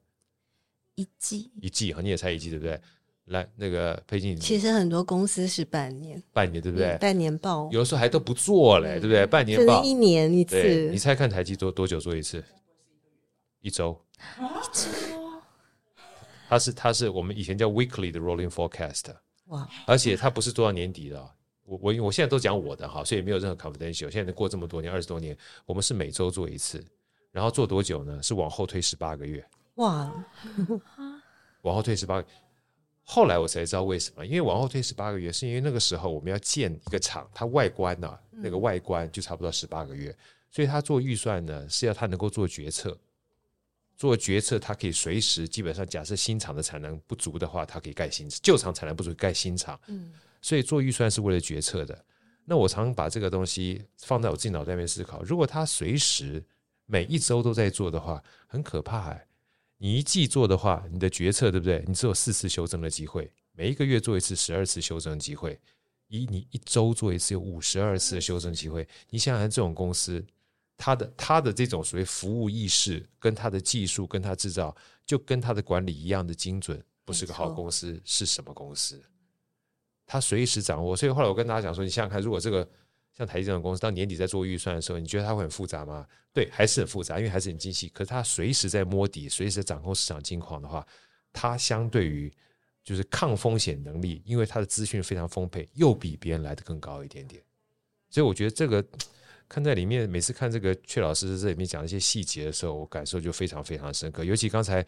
[0.94, 1.50] 一季。
[1.60, 2.80] 一季，你也猜一季，对不对？
[3.26, 6.92] 来，那个佩静，其实很多公司是半年，半年对不对？
[6.92, 9.26] 嗯、半年报有的时候还都不做嘞，嗯、对不对？
[9.26, 10.88] 半年报，一年一次。
[10.90, 12.42] 你猜看台积多多久做一次？
[13.60, 14.00] 一周。
[14.18, 14.20] 一
[14.72, 14.86] 周。
[16.48, 19.06] 它是它是我们以前叫 weekly 的 rolling forecast。
[19.46, 19.68] 哇！
[19.86, 21.20] 而且它不是做到年底的。
[21.64, 24.08] 我我我现在都讲我的哈，所以没有任何 confidential。
[24.08, 26.84] 现在过这么多年，二十多年，我们是每周做一次，
[27.32, 28.22] 然后做多久呢？
[28.22, 29.44] 是往后推十八个月。
[29.74, 30.12] 哇！
[31.62, 32.28] 往后推十八个月。
[33.08, 40.14] 后来我才知道为什么，因为往后推十八个月，是因为那个时候我们要建一个厂，它外观呢、啊，那个外观就差不多十八个月，
[40.50, 42.98] 所以他做预算呢是要他能够做决策，
[43.96, 52.04] 做决策他可以随时，基本上假设新厂的产能不足的话，他可以盖新，旧厂产能不足盖新厂，嗯，所以做预算是为了决策的。
[52.44, 56.44] 那我常把这个东西放在我自己脑袋里面思考，如果他随时
[56.86, 59.26] 每一周都在做的话，很可怕哎。
[59.78, 61.84] 你一季做的话，你的决策对不对？
[61.86, 65.58] 你只有四次修正的机会，每一个月做一次，十二次修正的机会。
[66.08, 68.86] 以你一周做一次，有五十二次的修正机会。
[69.10, 70.24] 你想想看，这种公司，
[70.76, 79.02] 它的它的这种所谓服务意识，跟它的技术，跟它制造，就跟它的管理一样的精准，不是个好公司，是什么公司？
[80.06, 80.96] 它随时掌握。
[80.96, 82.68] 所以后来我跟大家讲说，你想想看，如果这个。
[83.16, 86.06] 像台积这种公司，到年底在做预算的时候，你觉得它会很复杂吗？
[86.32, 87.88] 对，还是很复杂，因为还是很精细。
[87.88, 90.86] 可是它随时在摸底，随时在掌控市场境况的话，
[91.32, 92.30] 它相对于
[92.84, 97.42] 就是抗风险能力，因为它的资讯非常丰沛，又比别人来得更高一点点。
[98.10, 98.84] 所以我觉得这个
[99.48, 104.86] 看在里面，每次看这个阙老师在这里面讲一些细节的时候，我感受就非常非常深刻，尤其刚才。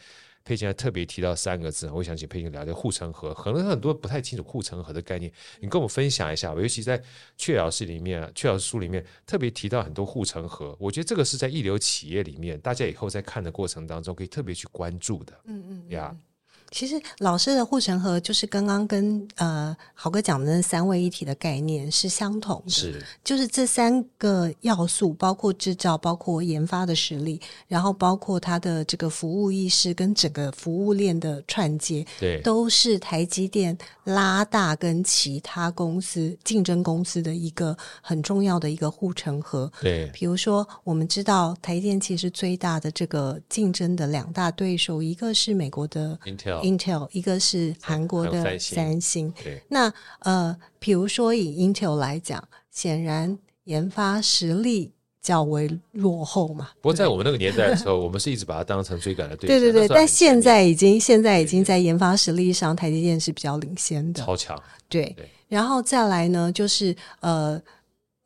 [0.48, 3.34] 佩琴还特别提到三个字，我想请佩琴聊聊护城河。
[3.34, 5.30] 可能很多不太清楚护城河的概念，
[5.60, 6.60] 你跟我们分享一下吧。
[6.62, 6.98] 尤其在
[7.36, 15.38] 雀老师里面，雀老师书里面特别提到很多护城河，我觉得这个是在一流企业里面，大家以后在看的过程当中可以特别去关注的。
[15.44, 16.16] 嗯嗯呀。
[16.16, 16.27] Yeah
[16.70, 39.70] 其实老师的护城河就是刚刚跟呃豪哥讲的那三位一体的概念是相同的，是就是这三个要素，包括制造，包括研发的实力，然后包括它的这个服务意识跟整个服务链的串接，对，都是台积电拉大跟其他公司竞争公司的一个很重要的一个护城河。
[39.80, 46.57] 对，比如说我们知道台积电其实最大的这个竞争的两大对手，一个是美国的 Intel。
[46.62, 56.70] Intel 一个是韩国的三星，对，那呃，比如说以 Intel 来讲，显然研发实力较为落后嘛。
[56.80, 59.58] 不过在我们那个年代的时候， 我们是一直把它当成追赶的对象。
[59.58, 64.60] 对对对，但现在已经现在已经在研发实力上，台积电是比较领先的，超强。
[64.88, 65.14] 对，
[65.48, 67.60] 然后再来呢，就是呃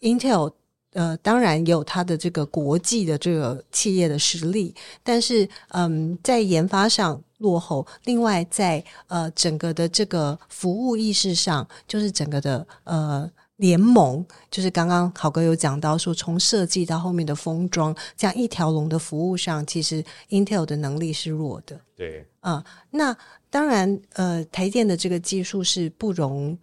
[0.00, 0.52] ，Intel。
[0.94, 7.86] 呃，当然有它的这个国际的这个企业的实力，但是嗯，在研发上落后。
[8.04, 21.78] 另外在，在呃整个的这个服务意识上，就是整个的呃联盟，就是刚刚好哥有讲到说，从设计到后面的封装，这样一条龙的服务上，其实 Intel 的能力是弱的。
[21.94, 23.16] 对，啊、呃，那
[23.50, 26.56] 当然，呃，台电的这个技术是不容。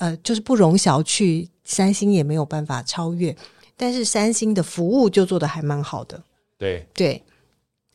[0.00, 3.36] 呃，就是不容小觑，三星也没有办法超越。
[3.76, 6.24] 但是三星的服务就做的还蛮好的，
[6.56, 7.22] 对对。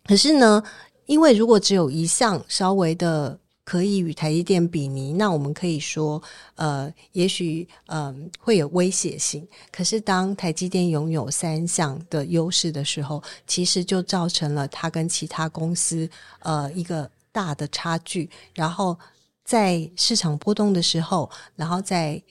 [0.06, 0.62] 可是呢，
[1.06, 6.22] 因为如果只有一项稍微的可以与台积电比拟，那我们可以说，
[6.54, 9.48] 呃，也许嗯、呃、会有威胁性。
[9.72, 16.08] 可是当台积电拥有三项的优势的时候，其实就造成了它跟其他公司
[16.40, 18.30] 呃一个大的差距。
[18.54, 18.96] 然后
[19.44, 22.22] 在市场波动的时候，然后在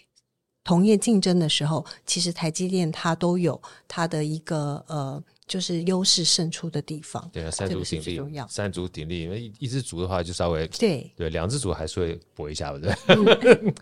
[0.63, 7.29] 同业竞争的时候，其实台积电它都有它的一个呃，就是优势胜出的地方。
[7.33, 13.75] 对啊，三足鼎立，三足鼎立，因为一只足的话就稍微对对，两只足还是会搏一下，对不对？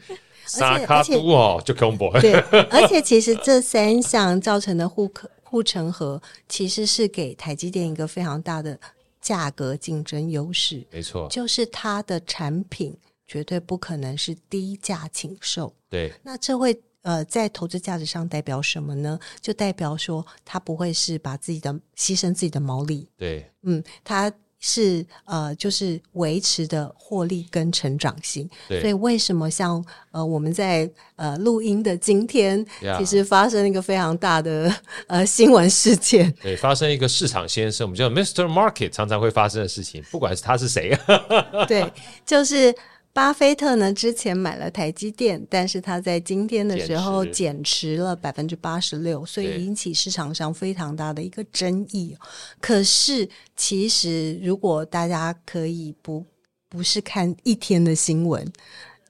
[0.47, 2.11] 沙卡都哦，就恐怖。
[2.21, 2.35] 对，
[2.71, 8.79] 而且其实这三项造成的护可护城河，其实是给台积电一个非常大的
[9.21, 10.85] 价格竞争优势。
[10.91, 12.97] 没错，就是它的产品。
[13.25, 15.75] 绝对不可能是低价请售。
[15.89, 19.19] 对，那这会呃在投资价值上代表什么呢？
[19.41, 23.09] 就代表说他不会是把自己的牺牲自己的毛利。
[23.17, 24.33] 对，嗯，他
[24.65, 28.49] 是呃就是维持的获利跟成长性。
[28.69, 32.65] 对，所以为什么像呃我们在呃录音的今天.
[32.97, 34.73] 其实发生一个非常大的
[35.09, 36.33] 呃新闻事件。
[36.41, 38.47] 对，发生一个市场先生，我们叫 Mr.
[38.47, 40.97] Market，常常会发生的事情，不管是他是谁。
[41.67, 41.93] 对，
[42.25, 42.73] 就是。
[43.15, 52.17] 巴菲特呢，之前买了台积电，但是他在今天的时候减持了百分之八十六，所以引起市场上非常大的一个争议。
[52.59, 56.25] 可是，其实如果大家可以不
[56.71, 58.51] 不是看一天的新闻，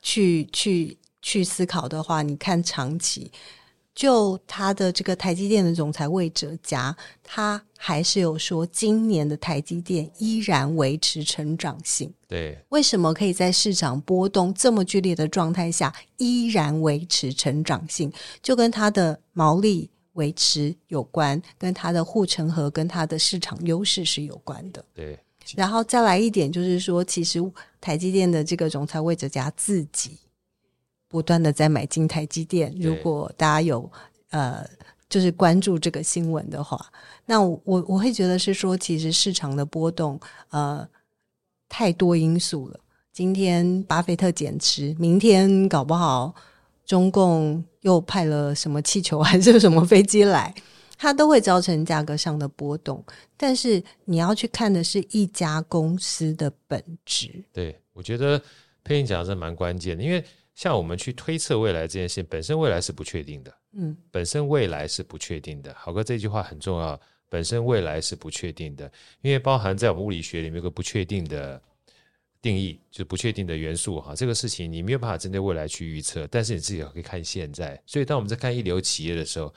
[0.03, 3.31] 去去去思考的话，你看长期。
[3.95, 12.13] 就他的这个台积电的总裁魏哲家，他还是有说，今年的台积电依然维持成长性。
[12.27, 18.11] 对，为什么可以在市场波动这么剧烈的状态下依然维持成长性？
[18.43, 24.83] 就跟他的毛利维持有关，跟他的护城河跟他的市场优势是有关的。
[24.95, 25.19] 对，
[25.55, 27.39] 然后再来一点，就是说，其实
[27.79, 30.19] 台积电的这个总裁魏哲家自己。
[31.13, 33.93] 不断的在买进台积电，如果大家有
[34.31, 34.67] 呃，
[35.11, 36.91] 就是关注这个新闻的话，
[37.27, 40.89] 那我我会觉得是说，其实市场的波动呃
[41.69, 42.81] 太多因素了。
[43.13, 46.35] 今天巴菲特减持，明天搞不好
[46.87, 50.55] 中共又派了什么气球还是什么飞机来，
[50.97, 53.05] 它都会造成价格上的波动。
[53.37, 57.45] 但是你要去看的是一家公司的本质。
[57.53, 58.41] 对，我觉得
[58.83, 60.25] 佩颖讲的是蛮关键的，因为。
[60.55, 63.55] 像我们去推测未来这件事，本身未来是不确定的。
[63.73, 65.75] 嗯，本身未来是不确定的。
[65.75, 68.91] 好哥这句话很重要，本身未来是不确定的，
[69.23, 71.61] 因为包含在我们物理学里面有个不确定的
[72.43, 74.15] 定义，就是不确定的元素哈。
[74.15, 77.81] 这个事情你没有办法针对未来去预测，但是你自己也可以看现在。
[77.87, 79.53] 所以当我们在看一流企业的时候，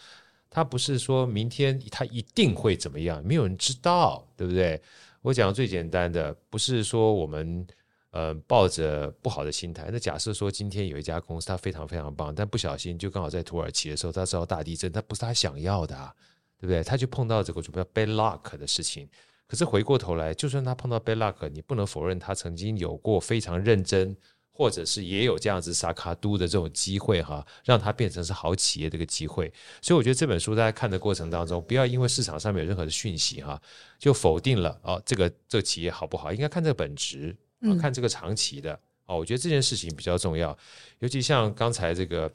[0.50, 4.82] 它不是说明天它一定会怎么样，没有人知道，对不对？
[5.22, 7.68] 我讲最简单的，不是说我们。
[8.16, 9.90] 呃，抱着不好的心态。
[9.92, 16.16] 那假设说今天有一家公司，它非常非常棒，但不小心就刚好在土耳其的时候，它遭到大地震，它不是他想要的啊，
[16.58, 16.82] 对不对？
[16.82, 19.10] 他就碰到这个什么 bad luck 的事情。
[19.48, 24.16] 可是回过头来，就算他碰到 bad luck，你不能否认他曾经有过非常认真，
[24.50, 29.52] 或者是也有这样子撒卡都的这种机会哈，让他变成是好企业的一个机会。
[29.82, 33.62] 所以我觉得这本书大家看的过程当中，不要因为市场上面有任何的讯息哈，
[34.00, 36.32] 就否定了哦，这个这个企业好不好？
[36.32, 37.36] 应该看这个本质。
[37.74, 40.56] 看这个长期的哦，我觉得这件事情比较重要。
[41.00, 42.32] 尤其像刚才这个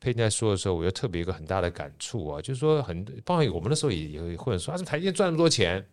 [0.00, 5.86] 佩妮在说的时候，我又特别有一个很大的感触啊，就是说很，包括我们那时候也也会说，啊，这台积电赚那么多钱。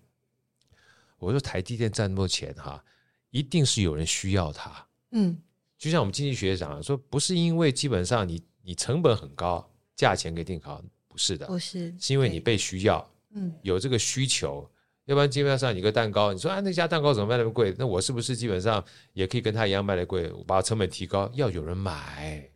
[1.19, 2.84] 我说台积电赚那么多钱哈，
[3.30, 4.88] 一定是有人需要它。
[5.12, 5.38] 嗯，
[5.77, 14.67] 就像我们经济学讲说，不是因为基本上你你成本很高，价钱给定高，不是的，不是，是因为你被需要，嗯，有这个需求。
[15.05, 17.75] 要不然基本上你个蛋糕，你说啊那家蛋糕怎么卖那么贵？
[17.77, 18.83] 那我是不是基本上
[19.13, 20.31] 也可以跟他一样卖的贵？
[20.31, 22.47] 我把成本提高，要有人买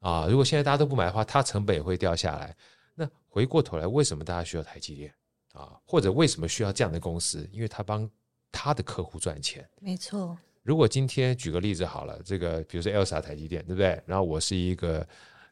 [0.00, 0.26] 啊！
[0.28, 2.54] 如果现在大家都不买的话，它成本也会掉下来。
[2.94, 5.12] 那回过头来，为什么大家需要台积电
[5.54, 5.72] 啊？
[5.86, 7.48] 或者为什么需要这样的公司？
[7.50, 8.08] 因为他帮
[8.52, 9.66] 他的客户赚钱。
[9.80, 10.36] 没错。
[10.62, 14.00] 如果今天举个例子好了，这个比如说 Elsa 台积电，对不对？
[14.04, 15.04] 然后我是一个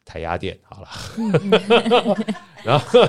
[0.04, 0.88] 台压电，好了，
[2.62, 3.00] 然后。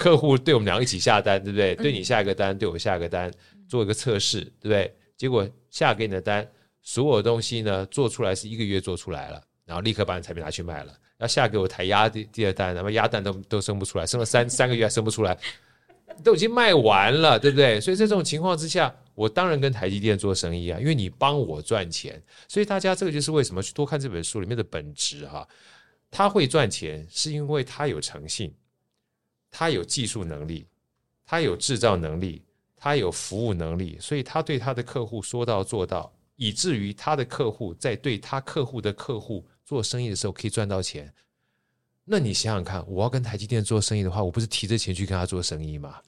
[0.00, 1.74] 客户对我们两个一起下单，对不对？
[1.74, 3.30] 对你下一个单，对我下一个单，
[3.68, 4.90] 做一个测试，对不对？
[5.14, 6.48] 结果下给你的单，
[6.80, 10.94] 所有东西呢做出来是一个月做出来了，然后立刻把你产品拿去卖了。
[11.18, 15.36] 要下给我台鸭第第二单，然后鸭蛋都都生不出来，生了三 三个月还生不出来，
[16.24, 17.78] 都已经卖完了，对不对？
[17.78, 22.18] 所以在这种情况之下，我当然跟台积电做生意啊，因为你帮我赚钱。
[22.48, 25.46] 所以大家这个就是为什么去多看这本书里面的本质哈。
[26.10, 28.52] 他会赚钱，是因为他有诚信，
[29.50, 30.66] 他有技术能力，
[31.26, 32.42] 他有制造能力，
[32.76, 41.12] 他有服务能力，所以他对他的客户说到做到，以至于他的客户在对他客户的客户做生意的时候可以赚到钱。
[42.04, 46.00] 那你想想看，我要跟台积电做生意的话，我不是提着钱去跟他做生意吗？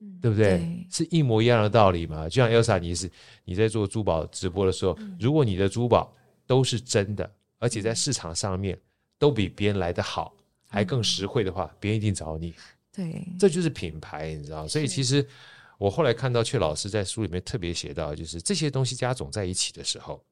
[0.00, 0.58] 嗯、对不对？
[0.58, 2.28] 对，是一模一样的道理嘛。
[2.28, 3.10] 就像 Elsa，你是
[3.44, 6.14] 你在做珠宝直播的时候，嗯、如果你的珠宝
[6.46, 8.78] 都是真的，而且在市场上面
[9.18, 10.32] 都比别人来的好，
[10.68, 12.54] 还更实惠的话，别人一定找你。
[13.00, 14.68] 对，这就是品牌，你知道。
[14.68, 15.26] 所以其实
[15.78, 20.22] 我后来看到阙老师在书里面特别写到，就是这些东西加总在一起的时候。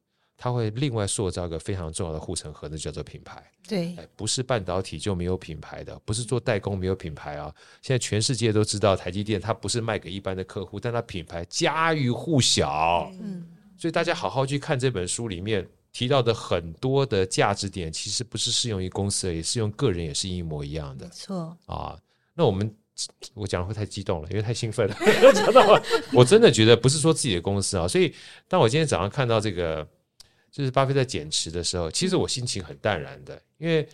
[0.41, 3.45] 它会另外塑造一个非常重要的护城河，那叫做品牌。
[3.66, 7.53] 对，不是半导体就没有品牌的，不是做代工没有品牌啊。
[7.83, 13.11] 现在全世界都知道台积电，它不是卖给一般的客户，但它品牌家喻户晓。
[13.21, 21.05] 嗯，所以大家好好去看这本书里面提到的很多的价值点，其实不是适用于公司，也适用个人，也是一模一样的。
[21.07, 21.99] 没错啊，
[22.39, 22.74] 那我们
[23.34, 24.95] 我讲的会太激动了，因为太兴奋了。
[25.34, 25.82] 知道吗？
[26.14, 28.14] 我真的觉得不是说自己的公司啊，所以
[28.49, 29.86] 当我今天早上看到这个。
[30.51, 33.86] 就是巴菲特减持的时候，其实我心情很淡然的，因为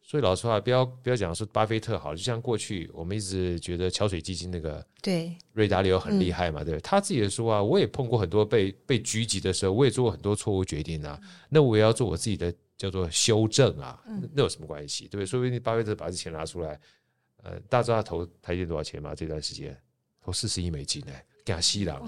[0.00, 11.20] 所以老实话，不要不要讲说巴菲特好，就像过去我们一直觉得桥水基金那个对瑞达利欧很厉害嘛，对，对、嗯、他自己也说啊，我也碰过很多被被狙击的时候，我也做过很多错误决定啊，
[11.50, 15.08] 那我也要做我自己的叫做修正啊，那，那有什么关系？
[15.08, 15.26] 对不对？
[15.26, 16.80] 说不定巴菲特把这钱拿出来，
[17.46, 19.14] 呃，大家知道他投台积多少钱吗？
[19.14, 19.76] 这段时间
[20.20, 21.24] 投四十亿美金呢、欸。
[21.46, 22.04] 亚西郎，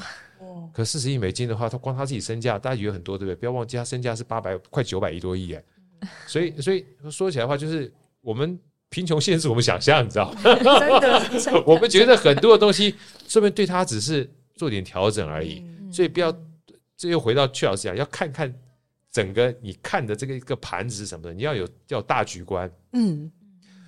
[0.75, 3.37] 可四十亿美金的话，他光他自己身价，大家以为很多，对不对？
[3.37, 5.65] 不要忘记他身价是八百快九百亿多亿， 哎，
[6.27, 8.59] 所以所以说起来的话，就是我们
[8.89, 10.41] 贫穷限制我们想象，你知道吗？
[10.43, 12.97] 真的， 我们觉得很多的东西，
[13.29, 16.37] 说明对他只是做点调整而已，所以不要。
[16.97, 18.53] 这又回到阙老师讲，要看看
[19.13, 23.31] 整个你看的这个一个盘子是什么的，你要有要有大局观，嗯，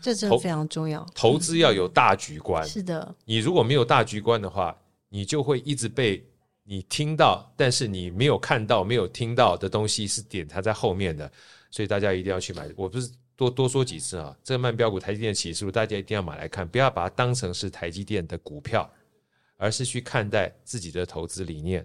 [0.03, 1.05] 这真的非常重要。
[1.14, 4.76] 投资要有大局观，是的，你如果没有大局观的话。
[5.12, 6.24] 你就会一直被
[6.62, 11.28] 你听到，但是你没有看到、没有听到的东西是点它在后面的，
[11.68, 12.70] 所以大家一定要去买。
[12.76, 18.88] 我不是多多说几次啊，这个慢标股台积电启示录，大家一定要买来看，不要把它当成是台积电的股票，
[19.57, 21.84] 而是去看待自己的投资理念，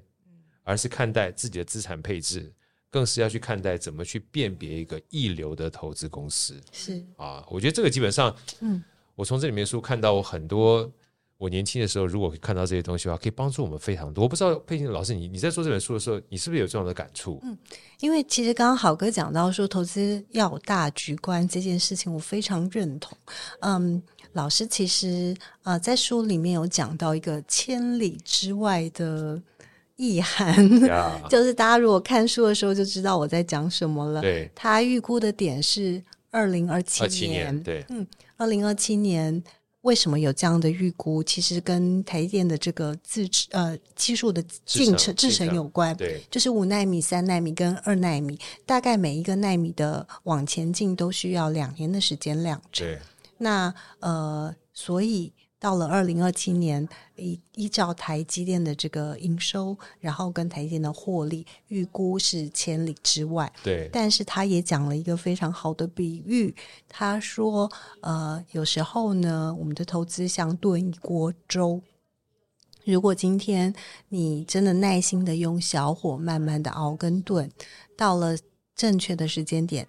[0.62, 2.54] 而是看待自己的资产配置，
[2.96, 6.58] 更是要去看待怎么去辨别一个一流的投资公司。
[6.72, 8.82] 是啊，我觉得这个基本上， 嗯，
[9.16, 10.90] 我从这里面书看到我很多。
[11.38, 14.24] 我年轻的时候，如果看到这些东西的话，可以帮助我们非常多。
[14.24, 17.42] 我不知道佩卿老师，你你在做这本书的时候，你是不是有这样的感触？
[17.44, 17.58] 嗯，
[18.00, 23.18] 因为其实刚刚好哥讲到说，投资要有大局观这件事情，我非常认同。
[23.60, 29.40] 嗯，老师其实呃在书里面有讲到一个千里之外的
[29.96, 30.56] 意涵.
[31.30, 34.22] 就是大家如果看书的时候就知道我在讲什么了。
[34.22, 38.06] 对，他预估的点是二零二七年，对，嗯，
[38.38, 39.44] 二零二七年。
[39.82, 41.24] 为什么有这样的预估？
[41.24, 45.96] 其实跟台积电的这个自呃技术的进程制程有关。
[45.96, 48.36] 对，就是五纳米、三纳米跟二纳米，
[48.66, 52.88] 大概每一个纳米的往前进都需要两年的时间量产。
[52.88, 53.00] 对，
[53.38, 55.32] 那呃，所以。
[55.60, 63.52] 到了二零二七年，依依照台积电的这个营收，然后跟台积电的获利预估是千里之外。
[63.64, 66.54] 对，但是他也讲了一个非常好的比喻，
[66.88, 71.82] 他说：呃，有时候呢，我们的投资像炖一锅粥，
[72.84, 73.74] 如果今天
[74.10, 77.50] 你真的耐心的用小火慢慢的熬跟炖，
[77.98, 78.38] 到了
[78.76, 79.88] 正确的时间点。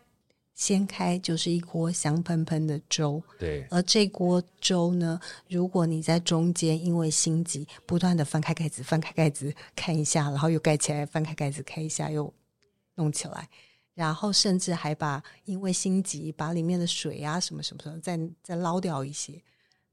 [0.57, 3.64] 掀开就是一锅香喷喷的粥，对。
[3.70, 12.32] 而这锅粥呢，如果你在中间因为心急，不断的翻开盖子，翻开盖子看一下，然后又盖起来，翻开盖子看一下，又
[12.94, 13.48] 弄起来，
[13.94, 19.40] 然后甚至还把因为心急把里面的水啊什么什么什么再再捞掉一些，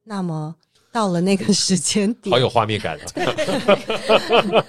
[0.04, 0.56] 那么。
[0.94, 3.02] 到了那个时间点，好有画面感啊！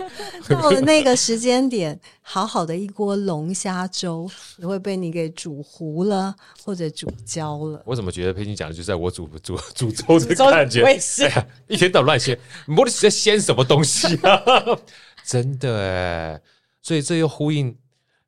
[0.49, 7.83] 到了那个时间点，好好的一锅龙虾粥也会被你给煮糊了，或者煮焦了。
[7.85, 10.83] 我怎么觉得佩君讲的就是在我煮煮煮粥的感觉？
[10.83, 10.95] 哎
[11.29, 14.43] 呀，一天到晚乱掀，摸的是在掀什么东西啊？
[15.27, 16.41] 真的哎，
[16.81, 17.77] 所以这又呼应。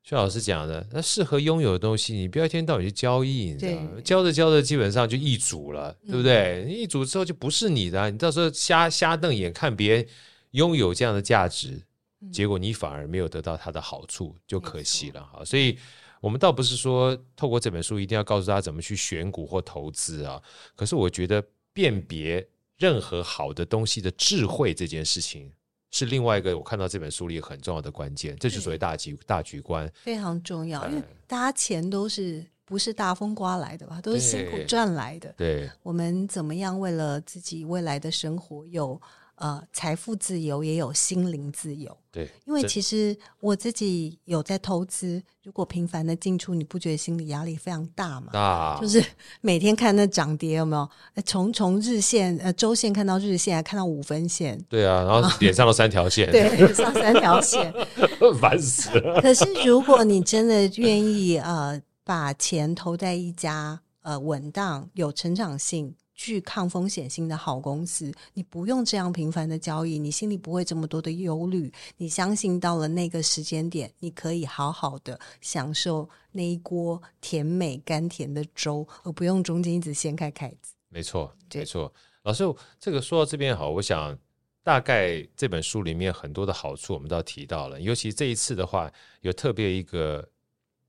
[0.07, 3.89] 阙老师讲的，那适合拥有的东西，你不要一天到晚去交易，你知道吗？
[3.95, 6.63] 对交着交着，基本上就易主了，对不对？
[6.63, 10.07] 嗯、易主之后就不是你的、啊，你到时候瞎瞎瞪眼看别人
[10.51, 11.83] 拥有这样的价值，
[12.21, 15.43] 嗯、结果你反而没有得到它的好处，就可惜了哈。
[15.43, 15.77] 所以，
[16.21, 20.41] 我们倒不是说透过这本书一定要告诉大家怎么去选股或投资啊，
[20.73, 21.43] 可是我觉得
[21.73, 22.47] 辨别
[22.77, 25.51] 任何好的东西的智慧这件事情。
[25.91, 30.87] 是另外一个我看到这本书里很重要的关键，这就是所谓大局大局观，非常重要。
[30.87, 34.01] 因为大家钱都是不是大风刮来的吧？
[34.01, 35.33] 都是辛苦赚来的。
[35.37, 39.01] 对，我们怎么样为了自己未来的生活有
[39.37, 41.95] 呃财富自由，也有心灵自由？
[42.11, 48.29] 对，因为其实我自己有在投资，如果频繁的进出，你不觉得心理压力非常大吗？
[48.33, 49.03] 大，就是
[49.41, 50.89] 每天看那涨跌有没有？
[51.23, 54.59] 从从日线呃周线看到日线，还看到五分线。
[54.67, 57.73] 对啊，然后脸上都三条线，对，上三条线，
[58.41, 59.21] 烦死了。
[59.21, 65.93] 可是如果你真的愿意呃把钱投在一家呃稳当有成长性。
[66.17, 71.71] 具抗风险性的好公司，你不用这样频繁的交易，你心里不会这么多的忧虑。
[71.95, 80.73] 你相信到了那个时间点，你可以好好的享受那一锅甜美甘甜的粥，而不用中间一直掀开盖子。
[80.89, 81.93] 没错，没错。
[82.23, 82.43] 老师，
[82.79, 84.17] 这个说到这边好，我想
[84.63, 88.91] 大概这本书里面很多的好处我们都提到了，尤其这一次的话，
[89.21, 90.27] 有特别一个。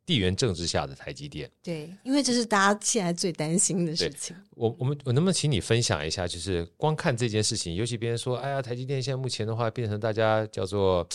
[0.09, 4.35] 地缘政治下的台积电，对，因为这是大家现在最担心的事情。
[4.55, 6.27] 我我们我能不能请你分享一下？
[6.27, 11.07] 就是光看这件事情，尤其别人说，哎呀，台积电现在目前的话，变成大家叫做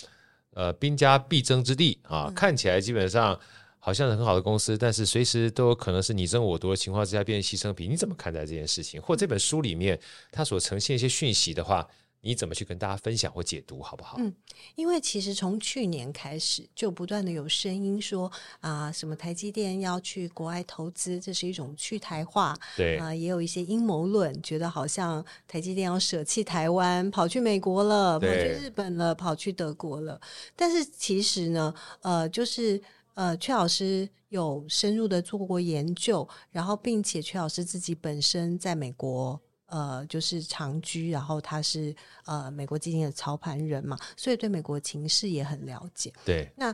[0.51, 3.39] 呃兵家必争之地啊，嗯、看起来基本上
[3.79, 7.89] 好像是很好的公司，但是随时都有可能是你争我夺的情况之下变成牺牲品。
[7.89, 9.01] 你怎么看待这件事情？
[9.01, 9.99] 或这本书里面
[10.31, 11.89] 它所呈现一些讯息的话？
[12.25, 14.15] 你怎么去跟大家分享或解读，好不好？
[14.17, 14.33] 嗯，
[14.75, 22.57] 因为其实从去年开始就不断的有声音说啊、呃，什么台积电要去国外投资，这是一种去台化。
[22.77, 30.19] 对啊、呃，也有一些阴谋论，觉得好像台积电要舍弃台湾，跑去美国了，跑去日本了，跑去德国了。
[30.55, 32.81] 但是其实呢，呃，就是
[33.15, 39.41] 呃，阙老师有深入的做过研究，然后并且阙老师自己本身在美国。
[39.73, 41.95] 呃，就是长居，然后他是
[42.25, 46.13] 呃美国基金的操盘人嘛，所以对美国情势也很了解。
[46.23, 46.71] 对，那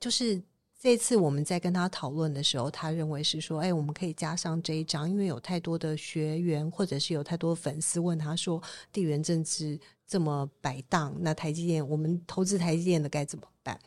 [0.00, 0.42] 就是
[0.80, 13.78] 这次我们在跟他讨论的时候，他认为是说，哎，我们可以加上这一章，因为有太多的学员或者是有太多粉丝问他说，地缘政治这么摆荡，那台积电，我们投资台积电的该怎么办？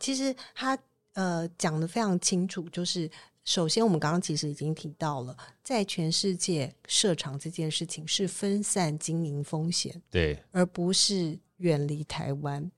[0.00, 0.76] 其实他
[1.12, 3.08] 呃讲得非常清楚，就是。
[3.44, 5.34] 首先，我们刚刚其实已经提到了，
[5.64, 12.70] 在全世界设厂这件事情是分散经营风险，对，而不是远离台湾。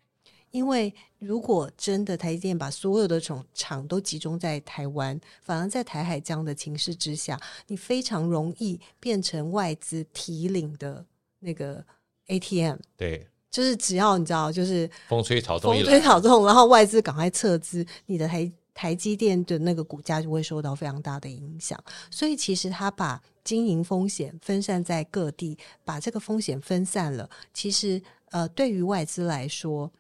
[0.53, 11.05] 因为如果真的台积电把所有的厂厂都集中在台湾，反而在台海这样的情势之下，你非常容易变成外资提领的
[11.41, 11.85] 那个
[12.29, 12.77] ATM。
[12.97, 18.51] 对，就是只要你知道，就是风吹草动，风吹草动，然后外资赶快撤资，你的台。
[18.73, 27.29] 台积电的那个股价就会受到非常大的影响，所以其实他把经营风险分散在各地，把这个风险分散了。
[27.53, 28.01] 其实，
[28.31, 29.91] 呃，对于外资来说，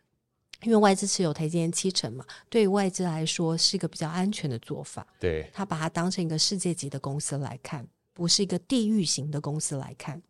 [0.63, 5.07] 因为外资持有台积电七成嘛，对于外资来说是一个比较安全的做法。
[5.19, 10.23] 对，他把它当成一个世界级的公司来看，不是一个地域型的公司来看。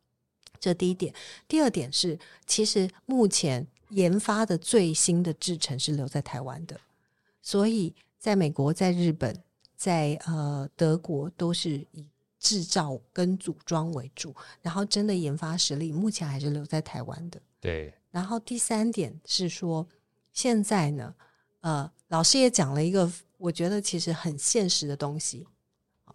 [0.58, 1.14] 这第一点。
[1.46, 6.80] 第二点是，其实目前研发的最新的制程是留在台湾的，
[7.42, 7.94] 所以。
[8.20, 9.34] 在美国、在日本、
[9.74, 12.06] 在呃德国，都是以
[12.38, 17.40] 制造跟组装为主，然后真的研发实力目前还是留在台湾的。
[17.58, 17.92] 对。
[18.10, 19.86] 然后第三点是说，
[20.32, 21.14] 现在呢，
[21.60, 25.46] 呃，老师也讲了一个我觉得其实很现实的东西。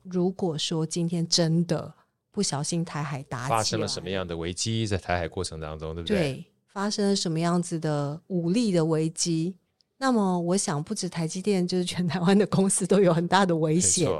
[0.03, 1.91] 如果说今天真的
[2.29, 6.17] 不小心台海打起来，发生了什么样的危机，在台海过程当中，对不对？
[6.17, 9.55] 对，发生了什么样子的武力的危机？
[9.97, 14.11] 那么，我想不止台积电，就是全台湾的公司都有很大的危险。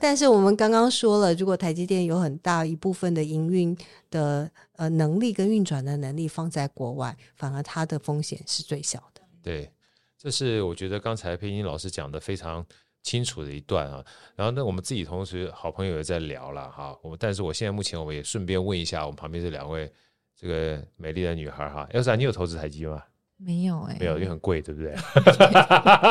[0.00, 3.76] 但是我们刚刚说了，如果台积电有很大一部分的营运
[4.10, 9.22] 的呃能力跟运转的能力放在国外，反而它的风险是最小的。
[9.40, 9.70] 对，
[10.18, 12.66] 这是我觉得刚才佩英老师讲的非常
[13.04, 14.04] 清楚的一段啊。
[14.34, 16.98] 然后呢，我们自己同时好朋友也在聊了哈。
[17.00, 19.90] 我们但是我现在目前我们也顺便问一下我们旁边这两位
[20.36, 23.00] 这个美丽的女孩哈，Elsa，你有投资台积吗？
[23.44, 24.94] 没有哎、欸，没有，因为很贵，对不对？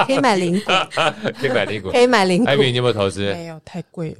[0.06, 0.72] 可以买零股，
[1.40, 2.46] 可以买零股，可以买零股。
[2.46, 3.22] 艾米，你有没有投资？
[3.34, 4.18] 没有，太贵了。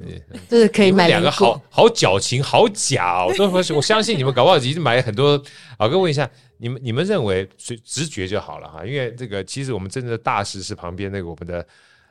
[0.48, 3.34] 就是可以买两个好好矫情，好假哦！
[3.36, 5.42] 都我相信你们搞不好已经买很多。
[5.78, 8.84] 老哥问一下，你们你们认为直直觉就好了哈？
[8.84, 11.66] 因为这个其实我们真正的大师是旁边那个我们的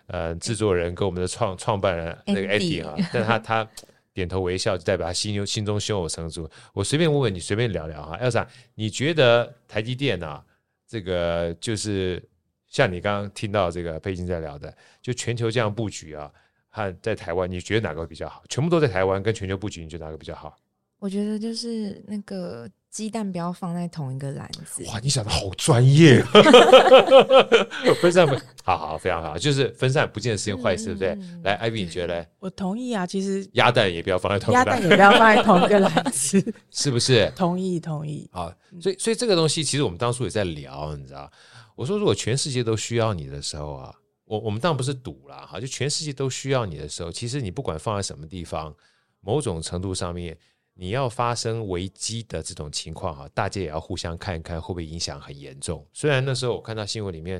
[0.06, 3.68] 呃制作人跟我们的创创办人那个 Eddie 哈，但他他
[4.14, 6.48] 点头微笑，就代表他心心中胸有成竹。
[6.74, 8.46] 我随便问问你，随便聊聊哈，Elsa，
[8.76, 10.44] 你觉得台积电啊？
[10.92, 12.22] 这个就是
[12.68, 16.30] 像你刚刚听到这个佩金在聊的，就全球这样布局啊，
[16.68, 18.44] 和在台湾，你觉得哪个比较好？
[18.50, 20.58] 全部都在台湾，跟全球布局，你觉得哪个比较好？
[21.00, 24.84] 我觉得就是那个鸡蛋不要放在同一个篮子。
[24.88, 26.22] 哇，你想的好专业，
[28.02, 28.36] 分散不，
[28.66, 31.18] 好好，非常好，就是分散不见得是件坏事，对不对？
[31.44, 32.26] 来，艾比，你觉得呢？
[32.40, 37.32] 我同意啊，其实鸭蛋也不要放在同一个篮子，鸭蛋也不要放在同一个篮子， 是不是？
[37.34, 38.30] 同意，同意。
[38.34, 41.32] 好，所以，所以这个东西，其实我们当初也在聊，你知道，
[41.76, 43.96] 我说如果全世界都需要你的时候啊。
[44.26, 48.74] 我我们当然不是赌啦，哈，就全世界都需要你的时候，其实你不管放在什么地方，
[49.20, 50.38] 某种程度上面，
[50.82, 55.86] 你要发生危机的这种情况哈，大家也要互相看一看会不会影响很严重。
[55.94, 57.40] 虽然那时候我看到新闻里面，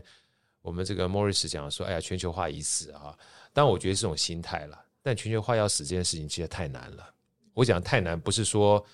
[0.62, 3.18] 我们这个莫里斯讲说，哎呀，全球化已死啊，
[3.52, 4.80] 但我觉得这种心态了。
[5.02, 7.12] 但全球化要死这件事情其实太难了。
[7.56, 8.86] 我讲太难，不是说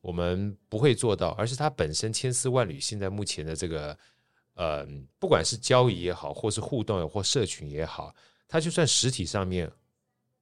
[0.00, 2.78] 我们不会做到，而是它本身千丝万缕。
[2.78, 3.98] 现在目前的这个。
[4.54, 4.84] 呃，
[5.20, 8.12] 不管是交易也好，或是互动或社群也好，
[8.48, 9.70] 它就算实体上面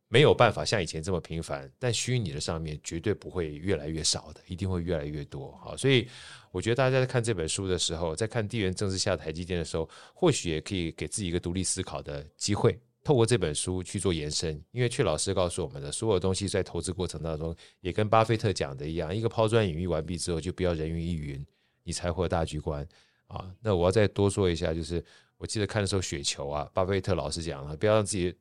[0.09, 5.51] 没有办法像以前这么频繁，但虚拟的上面绝对不会越来越少的，一定会越来越多。
[5.63, 6.09] 好，所以
[6.53, 14.63] 我觉得大家在看这本书的时候，在看地缘政治下台积电的时候，或许也可以给自己一个独立思考的机会，透过这本书去做延伸。
[14.71, 21.45] 因为阙老师告诉我们的所有东西，在投资过程当中，也跟巴菲特讲的一样，一个抛砖引玉完毕之后，就不要人云亦云，
[21.83, 22.87] 你才获大局观。
[23.27, 25.05] 啊，那我要再多说一下，就是
[25.37, 28.33] 我记得看的时候，雪球啊，巴菲特老师讲了，不要让自己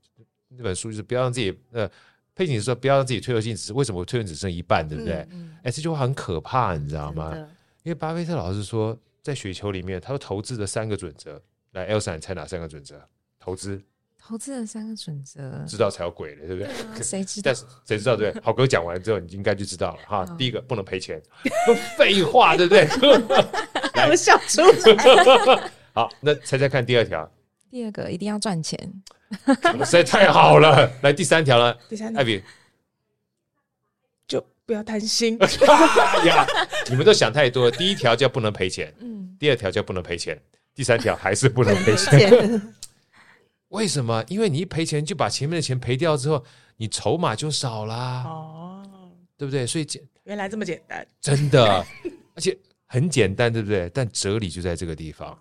[0.57, 1.89] 那本书就是不要让自己呃，
[2.35, 5.13] 佩锦说不要让自己退休金只为什么退休金只剩一半，对不对？
[5.13, 7.33] 哎、嗯嗯欸，这句话很可怕，你知道吗？
[7.83, 11.41] 因为巴菲特老师说，在雪球里面，他说投资的三个准则，
[11.71, 12.99] 来，Elsa，你猜哪三个准则？
[13.39, 13.79] 投资，
[14.19, 17.03] 投资的三个准则，知道才有鬼了，对不对？
[17.03, 17.45] 谁、啊、知道？
[17.45, 18.15] 但是谁知道？
[18.15, 20.25] 对，好哥讲完之后，你应该就知道了哈。
[20.37, 21.21] 第一个不能赔钱，
[21.95, 22.87] 废话，对不对？
[23.93, 25.71] 让我笑出来。
[25.93, 27.31] 好，那猜猜看第二条。
[27.69, 28.77] 第二个一定要赚钱，
[29.85, 30.91] 实在太好了。
[31.03, 31.77] 来第三条了。
[31.89, 32.41] 第三条，艾比
[34.27, 35.37] 就不要贪心。
[35.41, 36.45] 哎呀，
[36.89, 37.69] 你们都想太多。
[37.69, 40.41] 第一条叫不能赔钱，嗯，第二条叫不能赔钱，
[40.73, 42.61] 第三条还是不能赔钱。
[43.69, 44.23] 为什么？
[44.27, 46.43] 因为你一赔钱，就把前面的钱赔掉之后，
[46.77, 48.23] 你筹码就少啦。
[48.25, 48.83] 哦，
[49.37, 49.65] 对不对？
[49.65, 51.85] 所以简原来这么简单，真的，
[52.35, 52.57] 而且。
[52.87, 53.89] 很简单，对不对？
[53.93, 55.37] 但哲理就在这个地方。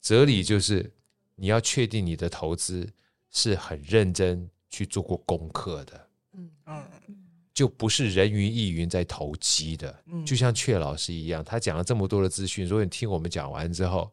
[0.00, 0.90] 哲理就是
[1.36, 2.88] 你要确定你的投资
[3.30, 6.82] 是很认真去做过功课的，嗯嗯，
[7.54, 9.94] 就不是人云亦云在投机的。
[10.06, 14.10] 嗯，就像阙老师一样，他讲了这么多的资讯，如果你听我们讲完之后，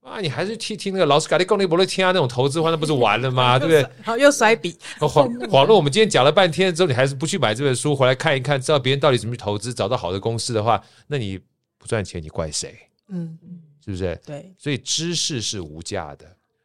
[0.00, 3.56] 啊，你还是听听那个老师咖喱公力伯乐天啊那种投资话，那不是完了吗？
[3.60, 4.04] 对不对？
[4.04, 5.76] 好，又甩笔， 恍恍若。
[5.76, 11.40] 我们今天讲了半天之后，你还是不去买这本书回来看一看，知道别人到底怎么去投资，找到好的公司的话，那你。
[11.76, 12.74] 不赚钱，你怪谁？
[13.08, 13.38] 嗯，
[13.84, 14.18] 是不是？
[14.24, 16.24] 对，所以知识是无价的，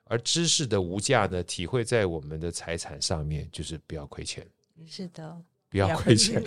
[0.09, 4.43] 而知识的无价呢，体会在我们的财产上面，就是不要亏钱。
[4.87, 5.37] 是的，
[5.69, 6.43] 不要亏钱，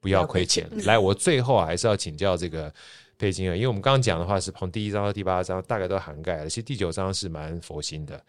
[0.00, 0.68] 不要亏钱。
[0.84, 2.74] 来，我最后还是要请教这个
[3.16, 6.48] 佩金啊，因为我们刚刚讲的话是从第一章到第八章，大概都涵盖了。
[6.48, 8.20] 其实第九章是蛮佛心的，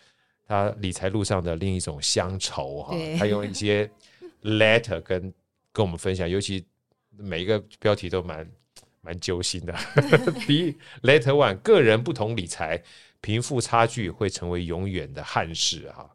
[0.46, 3.90] 他理财路上的另一种乡愁哈，他用一些
[4.44, 5.34] letter 跟
[5.74, 6.64] 跟我们分享，尤其
[7.18, 8.48] 每一个标题都蛮。
[9.02, 9.74] 蛮揪心的。
[10.46, 12.84] 第一，Letter One，个人不同理财，
[13.22, 16.10] 贫富差距会成为永远的憾事哈。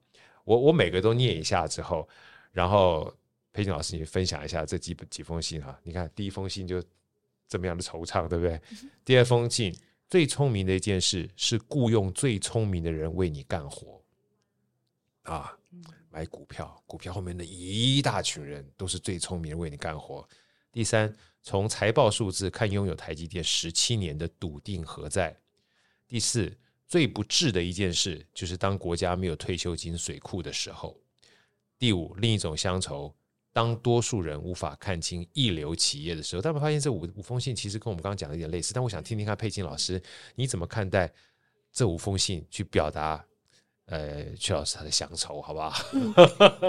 [0.45, 2.09] 我我每个都念一下之后，
[2.53, 3.13] 然后
[3.53, 5.79] 佩金老师你分享一下这几几封信哈。
[5.83, 6.83] 你看第一封信就
[7.49, 8.61] 这么样的惆怅，对不对？
[9.05, 9.75] 第二封信，
[10.09, 14.03] 最聪明的一件事是雇佣最聪明的人为你干活
[15.23, 15.57] 啊。
[16.11, 20.29] 买股票，股票后面的一大群人都是最聪明的为你干活。
[20.73, 21.15] 第三。
[21.47, 25.37] 从财报数字看，拥有台积电十七年的笃定何在？
[26.09, 26.51] 第四，
[26.95, 30.97] 最不智的一件事就是当国家没有退休金水库的时候。
[31.76, 33.12] 第五，另一种乡愁，
[33.53, 36.40] 当多数人无法看清一流企业的时候。
[36.40, 40.01] 他们发现这五五封信其实跟我们刚刚讲的有点类似，但我想听听看佩金老师
[40.36, 41.12] 你怎么看待
[41.72, 43.24] 这五封信，去表达。
[43.86, 45.74] 呃，曲老师他的乡愁，好不好？
[45.95, 46.14] 嗯，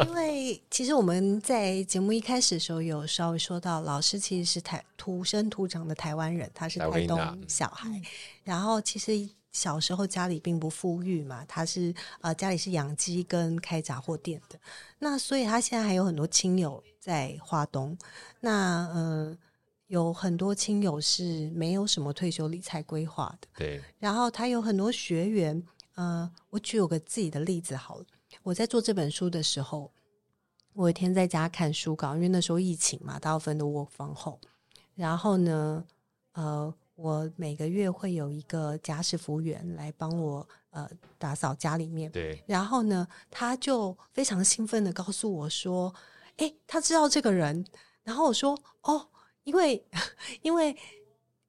[0.08, 8.02] 因为其实我们在节目一开始的时候有稍微说到，老师其实是台土生土长的台湾人，他是台东小孩。
[8.44, 9.14] 然后其实
[9.56, 14.60] 小时候家里并不富裕嘛，他是呃家里是养鸡跟开杂货店的。
[15.00, 17.98] 那所以他现在还有很多亲友在华东。
[18.42, 19.38] 那呃
[19.88, 23.48] 有很多亲友是没有什么退休理财规划的。
[23.56, 23.82] 对。
[23.98, 25.64] 然后他有很多学员。
[25.96, 28.06] 呃，我举有个自己的例子好了。
[28.44, 29.90] 我在做这本书的时候，
[30.74, 34.42] 我有一天在家看书稿，因为那时候疫情嘛，大部分都 work from home。
[34.96, 35.86] 然后呢，
[36.34, 42.10] 呃，我每个月会有一个家事服务员来帮我呃打扫家里面。
[42.12, 42.42] 对。
[42.48, 45.94] 然后呢，他就非常兴奋的告诉我说
[46.38, 47.66] ：“诶，他知道这个人。”
[48.04, 49.08] 然后我说：“哦，
[49.44, 49.86] 因为
[50.42, 50.76] 因为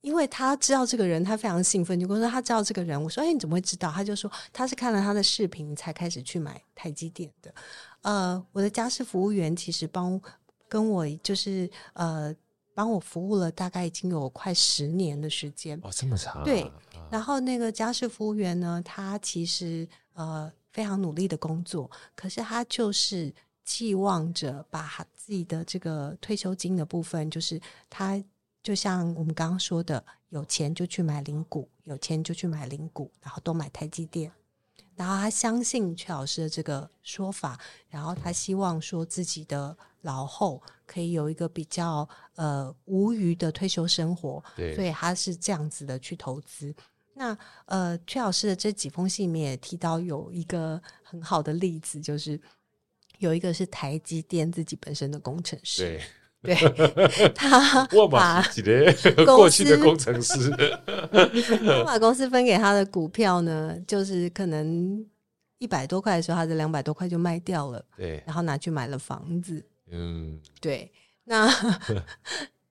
[0.00, 3.00] 因为他知道这个人，他非常兴奋，就跟我说他知道这个人。
[3.00, 7.54] 我说：“哎，你怎么会知道？”他就说：“他是看了他的视频才开始去买台积电的。”
[8.02, 10.20] 呃，我的家事服务员其实帮
[10.68, 12.34] 跟我就是呃
[12.76, 16.44] 帮我服务了大概已经有快十年的时间哦，这么长啊。
[16.44, 16.70] 对，
[17.10, 27.58] 然后那个家事服务员呢，他其实呃非常努力的工作，可是他就是寄望着把他自己的这个退休金的部分，就是
[27.88, 28.22] 他
[28.62, 34.30] 就像我们刚刚说的，有钱就去买零股，有钱就去买零股，然后都买台积电。
[34.96, 46.74] 然后他相信阙老师的这个说法，然后他希望说自己的老后可以有一个比较呃无余的退休生活，对，所以他是这样子的去投资。
[47.12, 47.36] 那
[47.66, 52.40] 呃，阙老师的这几封信里面也提到有一个很好的例子，就是
[53.18, 56.00] 有一个是台积电自己本身的工程师。
[56.46, 56.54] 对。
[56.54, 58.42] 对， 他把
[59.26, 60.50] 过去的工程师，
[61.10, 65.04] 他把公司分给他的股票呢，就是可能
[65.58, 70.90] 一百多块的时候，他这两百多块就卖掉了，对，然后拿去买了房子，嗯，对，
[71.24, 71.50] 那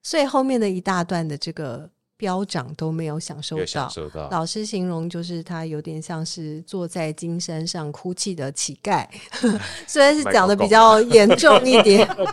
[0.02, 1.90] 所以后面的一大段的这个。
[2.16, 4.28] 飙涨都没有享受到，享受到。
[4.30, 9.06] 老师形容就是他有点像是坐在金山上哭泣的乞丐，
[9.86, 12.06] 虽然是讲的比较严重一点。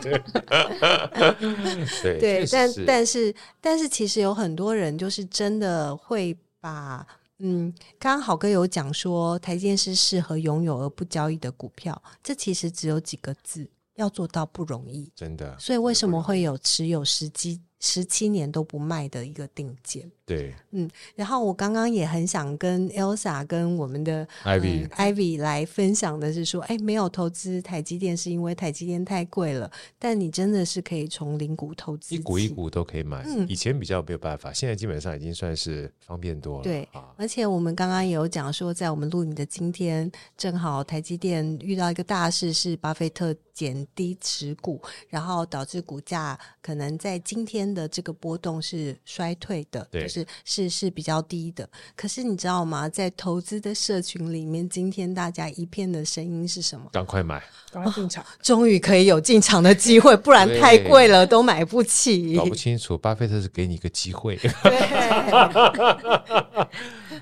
[2.02, 7.06] 对，对，但但是但是其实有很多人就是真的会把
[7.40, 15.54] 嗯，刚刚好哥有讲说台积电是适合拥有而不交易的股票，这其实只有几个字，要做到不容易，真的。
[15.60, 17.60] 所以为什么会有持有时机？
[17.86, 29.70] 十七年都不卖的一个定见，对，嗯，然后我刚刚也很想跟 Elsa 跟我们的 Ivy、呃、Ivy 来分享的是说，哎，没有投资台积电是因为台积电太贵了，
[30.00, 51.68] 但你真的是可以从零股投资，一股一股都可以买，嗯，以前比较没有办法，现在基本上已经算是方便多了，对，而且我们刚刚也有讲说，在我们录影的今天，正好台积电遇到一个大事，是巴菲特减低持股，然后导致股价可能在今天的这个波动是衰退的，对，就是是是比较低的。
[51.96, 52.88] 可是你知道吗？
[52.88, 56.90] 在投资的社群里面，今天大家一片的声音是什么？
[56.92, 62.36] 赶快买，赶快进场， 终于可以有进场的机会，不然太贵了都买不起。
[62.36, 64.40] 搞不清楚，巴菲特是给你一个机会。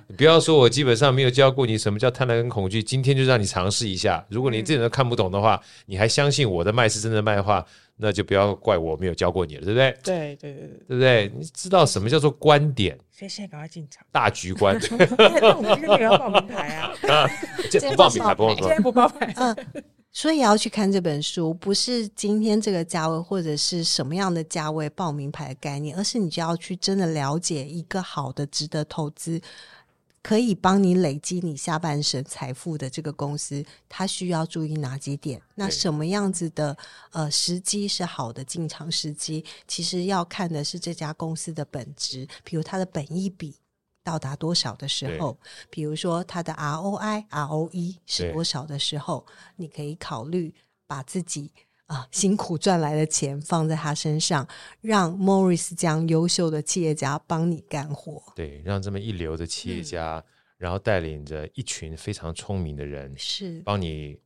[0.07, 4.25] 你 不要说我基本上没有教过你什么叫贪婪跟恐惧，今天就让你尝试一下。
[4.29, 7.65] 如果你这人都看不懂的话，你还相信我的卖是真的卖的话，
[8.01, 9.97] 那就不要怪我没有教过你了，对不对？
[10.03, 11.31] 对对对对，对不对？
[11.37, 12.97] 你知道什么叫做观点？
[13.11, 14.75] 所以现在赶快进场，大局观。
[15.17, 16.91] 那我们今天也要报名牌啊！
[17.07, 17.29] 啊，
[17.69, 19.33] 这不报名牌不报名牌，今天不报牌。
[19.37, 19.55] 嗯，
[20.11, 29.39] 所以也要去看这本书，不是今天这个价位或者是什么样的价位报名牌的概念，而是你就要去真的了解一个好的、值得投资。
[30.23, 35.41] 可以帮你累积你下半生财富的这个公司，它需要注意哪几点？
[35.55, 36.77] 那什么样子的
[37.11, 39.43] 呃时机是好的进场时机？
[39.67, 43.55] 其实要看的是这家公司的本质，比如它的本益比
[44.03, 45.37] 到达多少的时候，
[45.69, 50.53] 比如说它的 ROI、ROE 是多少的时候，你可以考虑
[50.85, 51.51] 把自己。
[51.91, 54.47] 啊，辛苦赚来的钱放在他身上，
[54.79, 58.23] 让 Morris 这样优秀的企业家帮你干活。
[58.33, 60.23] 对，让这么一流的企业家，嗯、
[60.57, 64.17] 然后带领着一群非常聪明的人，是帮你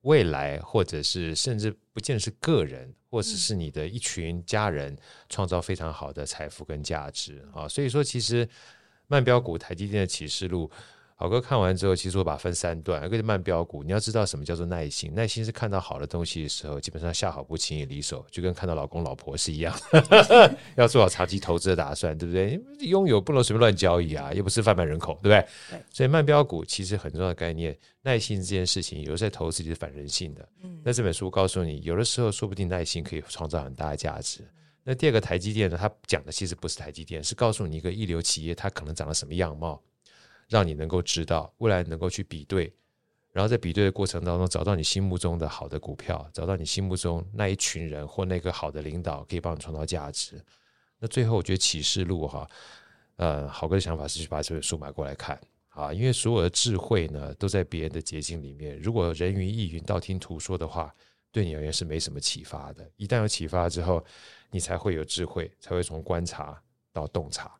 [0.00, 7.68] 未来，或者是甚至不见得是个人，或者是你的一群家人，创造非常好的财富跟价值啊。
[7.68, 8.48] 所以说，其实
[9.06, 10.68] 曼标股台积电的启示录。
[11.20, 13.04] 好哥看完之后，其实我把它分三段。
[13.04, 15.12] 一个是慢标股，你要知道什么叫做耐心。
[15.16, 19.76] 耐心是看到好的东西的时候，基本上下好不轻易离手，就跟看到老公老婆是一样，
[20.78, 22.60] 要做好长期投资的打算，对不对？
[22.86, 25.44] 拥有不能随便乱交易啊，又不是贩卖人口，对不对？
[25.70, 25.82] 对。
[25.90, 30.48] 所以慢标股其实很重要的概念，耐心这件事情，有时候在投资里是反人性的。
[30.62, 30.80] 嗯。
[30.84, 34.48] 那这本书告诉你，有的时候说不定耐心可以创造很大的价值。
[34.84, 39.82] 那第二个台积电呢，它讲的其实不是台积电，是告诉你一个一流企业它可能长得什么样貌。
[40.48, 42.72] 让你能够知道未来能够去比对，
[43.32, 50.42] 然后在比对的过程当中找到你心目中的好的股票，找到你心目中那一群人或那个好的领导可以帮你创造价值。
[50.98, 52.48] 那最后我觉得启示录哈，
[53.16, 55.38] 呃，好哥的想法是去把这本书买过来看
[55.68, 58.78] 啊，因为所有的智慧呢都在别人的结晶里面。
[58.80, 60.92] 如果人云亦云、道听途说的话，
[61.30, 62.90] 对你而言是没什么启发的。
[62.96, 64.02] 一旦有启发之后，
[64.50, 66.58] 你才会有智慧，才会从观察
[66.92, 67.54] 到洞察。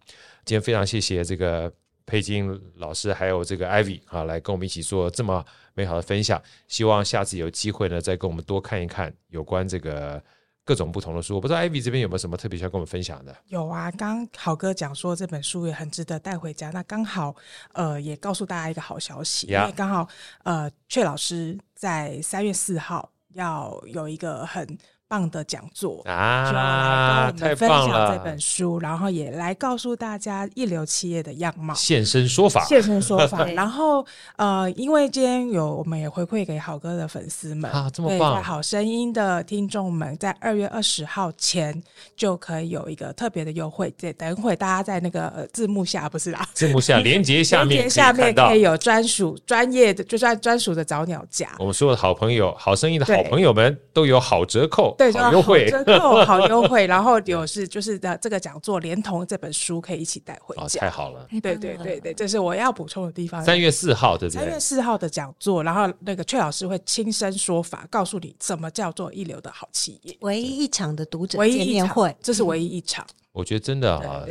[0.47, 1.71] 今天非常谢谢这个。
[2.09, 5.45] 佩金老师还有这个 Ivy 啊，来跟我们一起做这么
[5.75, 6.43] 美好的分享。
[6.67, 10.23] 希望下次有机会呢，再跟我们多看一看有关这个
[10.65, 11.35] 各种不同的书。
[11.35, 13.37] 我不知道 Ivy 这边有没有什么特别需要跟我们分享的？
[13.49, 16.71] 有啊，刚好哥讲说这本书也很值得带回家。
[16.71, 17.37] 那刚好
[17.75, 20.09] 呃，也告诉大家一个好消息.因为刚好
[20.45, 24.67] 呃，阙老师在三月四号要有一个很。
[25.09, 27.33] 棒的讲座啊！
[27.33, 33.43] 来跟我们分享这本书，然后也来告诉大家一流企业的样貌，现身说法，现身说法。
[33.57, 34.05] 然后
[34.37, 38.37] 呃，因为今天有我们也回馈给好哥的粉丝们啊，这么棒！
[38.37, 41.83] 在好声音的听众们，在二月二十号前
[42.15, 43.91] 就可以有一个特别的优惠。
[43.99, 51.49] 对，等会大家在那个字幕下不是啦，字幕下 连接下面，下面可以有专属专业的，就算专属的早鸟价。
[51.59, 54.95] 我们所有的好朋友，好声音的好朋友们都有好折扣。
[54.99, 60.63] 对，好优惠，折扣好优惠，然后有是就是的这个讲座，连同这本书可以一起带回家。
[60.63, 61.27] 哦，太好了！
[61.41, 63.43] 对对对对，这是我要补充的地方。
[63.45, 64.41] 三月四号对不对？
[64.41, 70.17] 三月四号的讲座，然后那个阙老师会亲身说法，告诉你什么叫做一流的好企业。
[70.21, 73.07] 唯一一场的读者见面会，这是唯一一场。
[73.31, 74.25] 我觉得真的啊，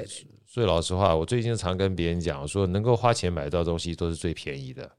[0.45, 4.91] 所以老实话，我最近常跟别人讲说，能够花钱买到东西都是最便宜的。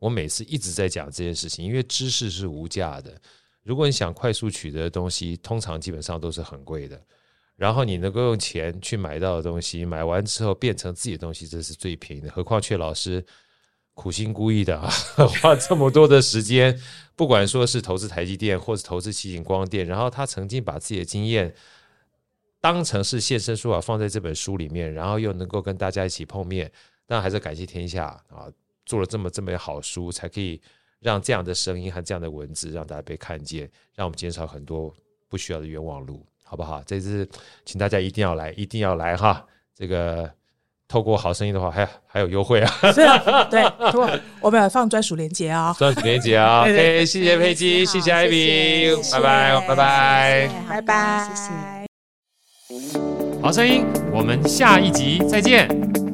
[0.00, 3.12] 我每次一直在讲这件事情，因为知识是无价的。
[3.62, 7.00] 如果你想快速取得的东西，通常基本上都是很贵的。
[7.54, 12.28] 然后你能够用钱去买到的东西，买完之后变成自己的东西，这是最便宜的。
[12.30, 13.24] 何况阙老师
[13.94, 14.90] 苦心孤诣的啊，
[15.40, 16.76] 花这么多的时间，
[17.14, 21.54] 不管说是投资台积电，或是投资奇景光电，然后他曾经把自己的经验
[22.60, 26.72] 当成是现身说法放在这本书里面，然后又能够跟大家一起碰面，
[27.06, 28.50] 但还是感谢天下啊，
[28.84, 30.60] 做了这么这么好书，才可以。
[31.02, 34.94] 让这样的声音和这样的文字让大家被看见，让我们减少很多
[35.28, 36.80] 不需要的冤枉路，好不好？
[36.86, 37.28] 这次
[37.64, 39.44] 请大家一定要来，一定要来哈！
[39.74, 40.30] 这个
[40.86, 42.70] 透过好声音的话，还还有优惠啊！
[42.92, 43.64] 是啊，对，
[44.40, 51.50] 我们要放专属链接啊，专属链接啊！OK，谢谢佩姬，谢谢艾比拜拜，拜拜，拜拜，谢谢。
[53.42, 56.11] 好声音，我们下一集再见。